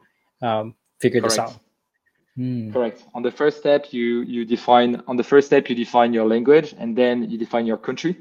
um, 0.41 0.75
figure 0.99 1.21
this 1.21 1.39
out? 1.39 1.59
Hmm. 2.37 2.71
Correct. 2.73 3.05
On 3.15 3.23
the 3.23 3.31
first 3.31 3.59
step, 3.59 3.93
you 3.93 4.23
you 4.23 4.45
define 4.45 5.03
on 5.07 5.17
the 5.17 5.25
first 5.25 5.47
step 5.47 5.69
you 5.71 5.75
define 5.77 6.13
your 6.13 6.27
language 6.27 6.75
and 6.79 6.97
then 6.97 7.29
you 7.31 7.39
define 7.39 7.67
your 7.67 7.79
country. 7.79 8.17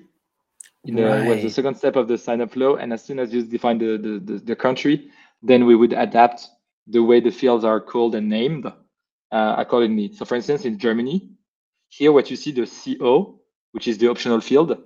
In 0.86 0.96
the 0.96 1.24
was 1.24 1.42
the 1.42 1.50
second 1.50 1.76
step 1.76 1.96
of 1.96 2.08
the 2.08 2.18
sign 2.18 2.42
up 2.42 2.52
flow, 2.52 2.76
and 2.76 2.94
as 2.94 3.04
soon 3.04 3.20
as 3.20 3.34
you 3.34 3.44
define 3.44 3.78
the, 3.80 3.98
the 3.98 4.20
the 4.20 4.40
the 4.40 4.56
country, 4.56 5.10
then 5.42 5.66
we 5.66 5.76
would 5.76 5.94
adapt 5.94 6.48
the 6.88 7.02
way 7.04 7.20
the 7.20 7.32
fields 7.32 7.64
are 7.66 7.82
called 7.82 8.16
and 8.16 8.30
named 8.30 8.66
uh, 8.68 9.56
accordingly. 9.58 10.14
So, 10.14 10.26
for 10.26 10.36
instance, 10.36 10.66
in 10.66 10.78
Germany, 10.78 11.32
here 11.90 12.12
what 12.12 12.30
you 12.30 12.36
see 12.38 12.52
the 12.52 12.66
CO, 12.68 13.40
which 13.72 13.88
is 13.88 13.98
the 13.98 14.10
optional 14.10 14.42
field, 14.42 14.78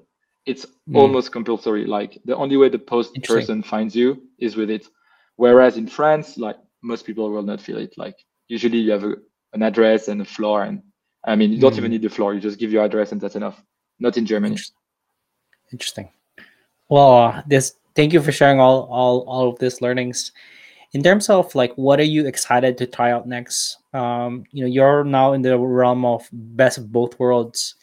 it's 0.46 0.66
Mm. 0.90 0.96
almost 0.96 1.32
compulsory. 1.32 1.86
Like 1.86 2.20
the 2.26 2.36
only 2.36 2.58
way 2.58 2.70
the 2.70 2.80
post 2.80 3.24
person 3.24 3.62
finds 3.64 3.96
you 3.96 4.24
is 4.40 4.56
with 4.56 4.70
it. 4.70 4.88
Whereas 5.36 5.78
in 5.78 5.88
France, 5.88 6.38
like 6.38 6.58
most 6.82 7.06
people 7.06 7.30
will 7.32 7.44
not 7.44 7.62
feel 7.62 7.78
it. 7.78 7.94
Like 7.98 8.18
usually 8.50 8.80
you 8.80 8.92
have 8.92 9.06
a, 9.06 9.16
an 9.54 9.64
address 9.64 10.10
and 10.10 10.22
a 10.22 10.26
floor, 10.26 10.64
and 10.64 10.84
I 11.24 11.36
mean, 11.36 11.54
you 11.54 11.60
don't 11.60 11.74
mm. 11.74 11.78
even 11.78 11.92
need 11.92 12.02
the 12.02 12.10
floor. 12.10 12.34
You 12.34 12.42
just 12.42 12.60
give 12.60 12.72
your 12.72 12.84
address 12.84 13.12
and 13.14 13.22
that's 13.22 13.36
enough. 13.36 13.64
Not 14.00 14.18
in 14.18 14.26
Germany. 14.26 14.58
Interesting. 15.72 16.10
Well, 16.90 17.14
uh, 17.14 17.44
this 17.48 17.76
thank 17.96 18.14
you 18.14 18.22
for 18.22 18.32
sharing 18.32 18.60
all 18.60 18.88
all 18.90 19.22
all 19.28 19.50
of 19.50 19.60
these 19.60 19.82
learnings. 19.82 20.32
In 20.94 21.04
terms 21.04 21.30
of 21.30 21.54
like, 21.54 21.74
what 21.76 22.00
are 22.00 22.12
you 22.16 22.26
excited 22.26 22.78
to 22.80 22.88
try 22.88 23.12
out 23.12 23.28
next? 23.28 23.78
Um, 23.94 24.44
you 24.52 24.64
know, 24.64 24.68
you're 24.68 25.04
now 25.04 25.34
in 25.34 25.44
the 25.44 25.58
realm 25.58 26.04
of 26.04 26.28
best 26.32 26.80
of 26.80 26.92
both 26.92 27.20
worlds. 27.20 27.76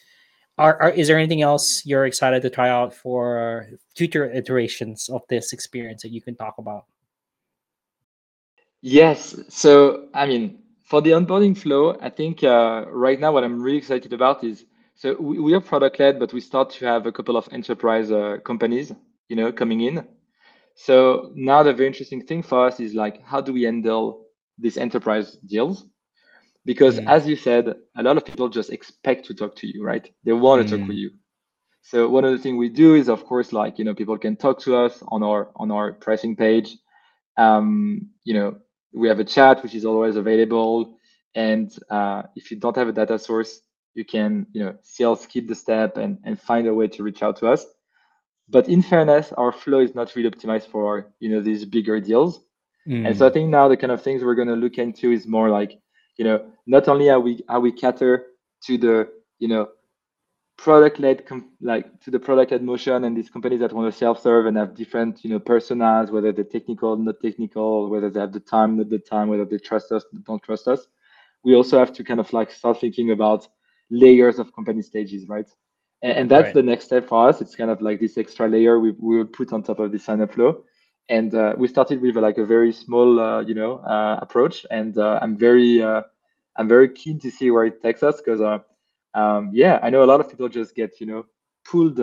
Are, 0.58 0.80
are 0.82 0.90
is 0.90 1.06
there 1.06 1.18
anything 1.18 1.42
else 1.42 1.86
you're 1.86 2.06
excited 2.06 2.42
to 2.42 2.50
try 2.50 2.70
out 2.70 2.94
for 2.94 3.68
future 3.94 4.28
iterations 4.32 5.08
of 5.08 5.22
this 5.28 5.52
experience 5.52 6.02
that 6.02 6.10
you 6.10 6.20
can 6.20 6.34
talk 6.34 6.58
about? 6.58 6.86
Yes. 8.82 9.34
So, 9.48 10.08
I 10.14 10.26
mean, 10.26 10.58
for 10.84 11.00
the 11.00 11.10
onboarding 11.10 11.56
flow, 11.56 11.96
I 12.00 12.10
think 12.10 12.44
uh, 12.44 12.84
right 12.88 13.18
now 13.18 13.32
what 13.32 13.44
I'm 13.44 13.60
really 13.60 13.78
excited 13.78 14.12
about 14.12 14.44
is 14.44 14.64
so 14.96 15.14
we, 15.20 15.38
we 15.38 15.52
are 15.52 15.60
product 15.60 16.00
led, 16.00 16.18
but 16.18 16.32
we 16.32 16.40
start 16.40 16.70
to 16.70 16.86
have 16.86 17.06
a 17.06 17.12
couple 17.12 17.36
of 17.36 17.48
enterprise 17.52 18.10
uh, 18.10 18.38
companies, 18.44 18.92
you 19.28 19.36
know, 19.36 19.52
coming 19.52 19.82
in. 19.82 20.06
So 20.74 21.32
now 21.34 21.62
the 21.62 21.72
very 21.72 21.86
interesting 21.86 22.24
thing 22.24 22.42
for 22.42 22.66
us 22.66 22.80
is 22.80 22.94
like, 22.94 23.22
how 23.22 23.40
do 23.42 23.52
we 23.52 23.62
handle 23.64 24.26
these 24.58 24.78
enterprise 24.78 25.36
deals? 25.46 25.84
Because 26.64 26.98
mm. 26.98 27.06
as 27.08 27.26
you 27.26 27.36
said, 27.36 27.74
a 27.96 28.02
lot 28.02 28.16
of 28.16 28.24
people 28.24 28.48
just 28.48 28.70
expect 28.70 29.26
to 29.26 29.34
talk 29.34 29.54
to 29.56 29.66
you, 29.66 29.84
right? 29.84 30.10
They 30.24 30.32
want 30.32 30.66
to 30.66 30.74
mm. 30.74 30.78
talk 30.78 30.88
with 30.88 30.96
you. 30.96 31.10
So 31.82 32.08
one 32.08 32.24
of 32.24 32.32
the 32.32 32.38
things 32.38 32.56
we 32.56 32.68
do 32.68 32.94
is, 32.94 33.08
of 33.08 33.24
course, 33.24 33.52
like 33.52 33.78
you 33.78 33.84
know, 33.84 33.94
people 33.94 34.18
can 34.18 34.34
talk 34.36 34.58
to 34.62 34.76
us 34.76 35.02
on 35.08 35.22
our 35.22 35.50
on 35.56 35.70
our 35.70 35.92
pricing 35.92 36.34
page. 36.34 36.76
Um, 37.36 38.10
you 38.24 38.34
know, 38.34 38.56
we 38.92 39.08
have 39.08 39.20
a 39.20 39.24
chat 39.24 39.62
which 39.62 39.74
is 39.74 39.84
always 39.84 40.16
available, 40.16 40.98
and 41.34 41.72
uh, 41.90 42.22
if 42.34 42.50
you 42.50 42.56
don't 42.58 42.76
have 42.76 42.88
a 42.88 42.92
data 42.92 43.18
source, 43.18 43.60
you 43.94 44.04
can 44.04 44.46
you 44.52 44.64
know 44.64 44.74
still 44.82 45.16
skip 45.16 45.46
the 45.48 45.54
step 45.54 45.96
and, 45.96 46.18
and 46.24 46.40
find 46.40 46.66
a 46.66 46.74
way 46.74 46.88
to 46.88 47.02
reach 47.02 47.22
out 47.22 47.36
to 47.38 47.48
us. 47.48 47.64
But 48.48 48.68
in 48.68 48.82
fairness 48.82 49.32
our 49.32 49.52
flow 49.52 49.80
is 49.80 49.94
not 49.94 50.14
really 50.14 50.30
optimized 50.30 50.68
for 50.68 51.12
you 51.18 51.30
know 51.30 51.40
these 51.40 51.64
bigger 51.64 52.00
deals. 52.00 52.40
Mm. 52.86 53.08
and 53.08 53.18
so 53.18 53.26
i 53.26 53.30
think 53.30 53.50
now 53.50 53.66
the 53.66 53.76
kind 53.76 53.90
of 53.90 54.00
things 54.00 54.22
we're 54.22 54.36
going 54.36 54.46
to 54.46 54.54
look 54.54 54.78
into 54.78 55.10
is 55.10 55.26
more 55.26 55.50
like 55.50 55.72
you 56.18 56.24
know 56.24 56.46
not 56.66 56.86
only 56.86 57.10
are 57.10 57.18
we 57.18 57.42
are 57.48 57.58
we 57.58 57.72
cater 57.72 58.26
to 58.64 58.78
the 58.78 59.08
you 59.40 59.48
know 59.48 59.66
product 60.56 60.98
led 60.98 61.22
like 61.60 62.00
to 62.00 62.10
the 62.10 62.18
product 62.18 62.50
led 62.50 62.62
motion 62.62 63.04
and 63.04 63.16
these 63.16 63.28
companies 63.28 63.60
that 63.60 63.72
want 63.72 63.92
to 63.92 63.96
self 63.96 64.22
serve 64.22 64.46
and 64.46 64.56
have 64.56 64.74
different 64.74 65.22
you 65.22 65.30
know 65.30 65.38
personas 65.38 66.10
whether 66.10 66.32
they're 66.32 66.44
technical 66.44 66.96
not 66.96 67.20
technical 67.20 67.90
whether 67.90 68.08
they 68.08 68.20
have 68.20 68.32
the 68.32 68.40
time 68.40 68.78
not 68.78 68.88
the 68.88 68.98
time 68.98 69.28
whether 69.28 69.44
they 69.44 69.58
trust 69.58 69.92
us 69.92 70.04
don't 70.24 70.42
trust 70.42 70.66
us 70.66 70.86
we 71.46 71.54
also 71.54 71.78
have 71.78 71.92
to 71.92 72.02
kind 72.02 72.18
of 72.18 72.32
like 72.32 72.50
start 72.50 72.80
thinking 72.80 73.12
about 73.12 73.46
layers 73.88 74.40
of 74.40 74.52
company 74.52 74.82
stages, 74.82 75.28
right? 75.28 75.48
And, 76.02 76.12
and 76.18 76.30
that's 76.30 76.46
right. 76.46 76.54
the 76.54 76.62
next 76.62 76.86
step 76.86 77.08
for 77.08 77.28
us. 77.28 77.40
It's 77.40 77.54
kind 77.54 77.70
of 77.70 77.80
like 77.80 78.00
this 78.00 78.18
extra 78.18 78.48
layer 78.48 78.80
we, 78.80 78.90
we 78.98 79.18
will 79.18 79.26
put 79.26 79.52
on 79.52 79.62
top 79.62 79.78
of 79.78 79.92
the 79.92 79.98
sign 79.98 80.20
up 80.20 80.34
flow. 80.34 80.64
And 81.08 81.32
uh, 81.34 81.54
we 81.56 81.68
started 81.68 82.00
with 82.00 82.16
like 82.16 82.38
a 82.38 82.44
very 82.44 82.72
small, 82.72 83.20
uh, 83.20 83.40
you 83.42 83.54
know, 83.54 83.78
uh, 83.78 84.18
approach. 84.20 84.66
And 84.72 84.98
uh, 84.98 85.20
I'm 85.22 85.36
very, 85.36 85.80
uh, 85.80 86.02
I'm 86.56 86.66
very 86.66 86.88
keen 86.88 87.20
to 87.20 87.30
see 87.30 87.52
where 87.52 87.64
it 87.64 87.80
takes 87.80 88.02
us 88.02 88.16
because, 88.16 88.40
uh, 88.40 88.58
um, 89.16 89.50
yeah, 89.52 89.80
I 89.82 89.90
know 89.90 90.04
a 90.04 90.10
lot 90.12 90.20
of 90.20 90.28
people 90.30 90.48
just 90.48 90.74
get, 90.74 91.00
you 91.00 91.06
know, 91.06 91.26
pulled 91.64 92.00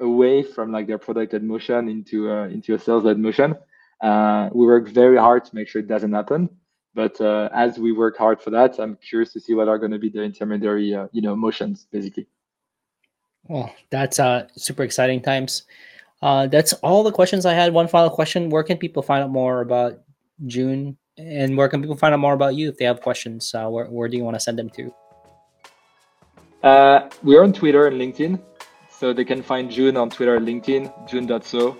away 0.00 0.42
from 0.42 0.72
like 0.72 0.86
their 0.86 0.98
product 0.98 1.32
led 1.32 1.42
motion 1.42 1.88
into 1.88 2.30
into 2.30 2.74
a 2.74 2.78
sales 2.78 3.04
led 3.04 3.18
motion. 3.18 3.56
we 4.02 4.66
work 4.66 4.88
very 4.88 5.16
hard 5.16 5.44
to 5.46 5.54
make 5.54 5.68
sure 5.68 5.80
it 5.80 5.88
doesn't 5.88 6.12
happen. 6.12 6.50
But 6.98 7.20
uh, 7.20 7.48
as 7.52 7.78
we 7.78 7.92
work 7.92 8.16
hard 8.16 8.42
for 8.42 8.50
that, 8.50 8.80
I'm 8.80 8.96
curious 8.96 9.32
to 9.34 9.40
see 9.40 9.54
what 9.54 9.68
are 9.68 9.78
going 9.78 9.92
to 9.92 10.00
be 10.00 10.08
the 10.08 10.22
intermediary, 10.22 10.92
uh, 10.94 11.06
you 11.12 11.22
know, 11.22 11.36
motions 11.36 11.86
basically. 11.92 12.26
Well, 13.44 13.72
that's 13.90 14.18
uh, 14.18 14.48
super 14.56 14.82
exciting 14.82 15.22
times. 15.22 15.62
Uh, 16.20 16.48
that's 16.48 16.72
all 16.82 17.04
the 17.04 17.12
questions 17.12 17.46
I 17.46 17.54
had. 17.54 17.72
One 17.72 17.86
final 17.86 18.10
question: 18.10 18.50
Where 18.50 18.64
can 18.64 18.78
people 18.78 19.02
find 19.02 19.22
out 19.22 19.30
more 19.30 19.60
about 19.60 20.00
June, 20.46 20.98
and 21.16 21.56
where 21.56 21.68
can 21.68 21.80
people 21.80 21.96
find 21.96 22.12
out 22.12 22.18
more 22.18 22.34
about 22.34 22.56
you 22.56 22.68
if 22.68 22.78
they 22.78 22.84
have 22.84 23.00
questions? 23.00 23.54
Uh, 23.54 23.68
where, 23.68 23.86
where 23.86 24.08
do 24.08 24.16
you 24.16 24.24
want 24.24 24.34
to 24.34 24.40
send 24.40 24.58
them 24.58 24.70
to? 24.70 24.92
Uh, 26.62 27.08
we're 27.22 27.42
on 27.42 27.52
Twitter 27.52 27.86
and 27.86 28.00
LinkedIn, 28.00 28.40
so 28.90 29.12
they 29.12 29.24
can 29.24 29.42
find 29.42 29.70
June 29.70 29.96
on 29.96 30.10
Twitter 30.10 30.36
and 30.36 30.46
LinkedIn, 30.46 31.08
June.so 31.08 31.76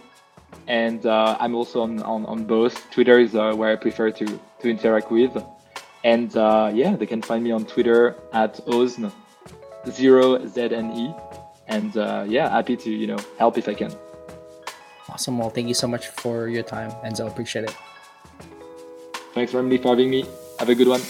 and 0.67 1.05
uh, 1.07 1.37
I'm 1.41 1.55
also 1.55 1.83
on, 1.83 2.03
on, 2.03 2.27
on 2.27 2.45
both. 2.45 2.91
Twitter 2.91 3.19
is 3.19 3.35
uh, 3.35 3.53
where 3.55 3.73
I 3.73 3.77
prefer 3.77 4.11
to 4.11 4.27
to 4.61 4.69
interact 4.69 5.11
with, 5.11 5.37
and 6.05 6.37
uh, 6.37 6.71
yeah, 6.75 6.97
they 6.97 7.07
can 7.07 7.23
find 7.23 7.43
me 7.43 7.51
on 7.51 7.65
Twitter 7.65 8.17
at 8.33 8.57
Ozn 8.67 9.13
zero 9.89 10.39
ZNE, 10.39 11.21
and 11.69 11.97
uh, 11.97 12.25
yeah, 12.27 12.49
happy 12.49 12.77
to 12.77 12.91
you 12.91 13.07
know 13.07 13.19
help 13.39 13.59
if 13.59 13.69
I 13.69 13.75
can. 13.75 13.93
Awesome. 15.09 15.39
Well, 15.39 15.51
thank 15.51 15.69
you 15.69 15.75
so 15.75 15.89
much 15.89 16.09
for 16.09 16.49
your 16.49 16.63
time, 16.63 16.91
Enzo. 17.05 17.27
Appreciate 17.27 17.65
it. 17.65 17.77
Thanks, 19.33 19.55
Remedy, 19.55 19.79
for 19.79 19.89
having 19.89 20.11
me. 20.11 20.27
Have 20.59 20.69
a 20.69 20.75
good 20.75 20.89
one. 20.89 21.01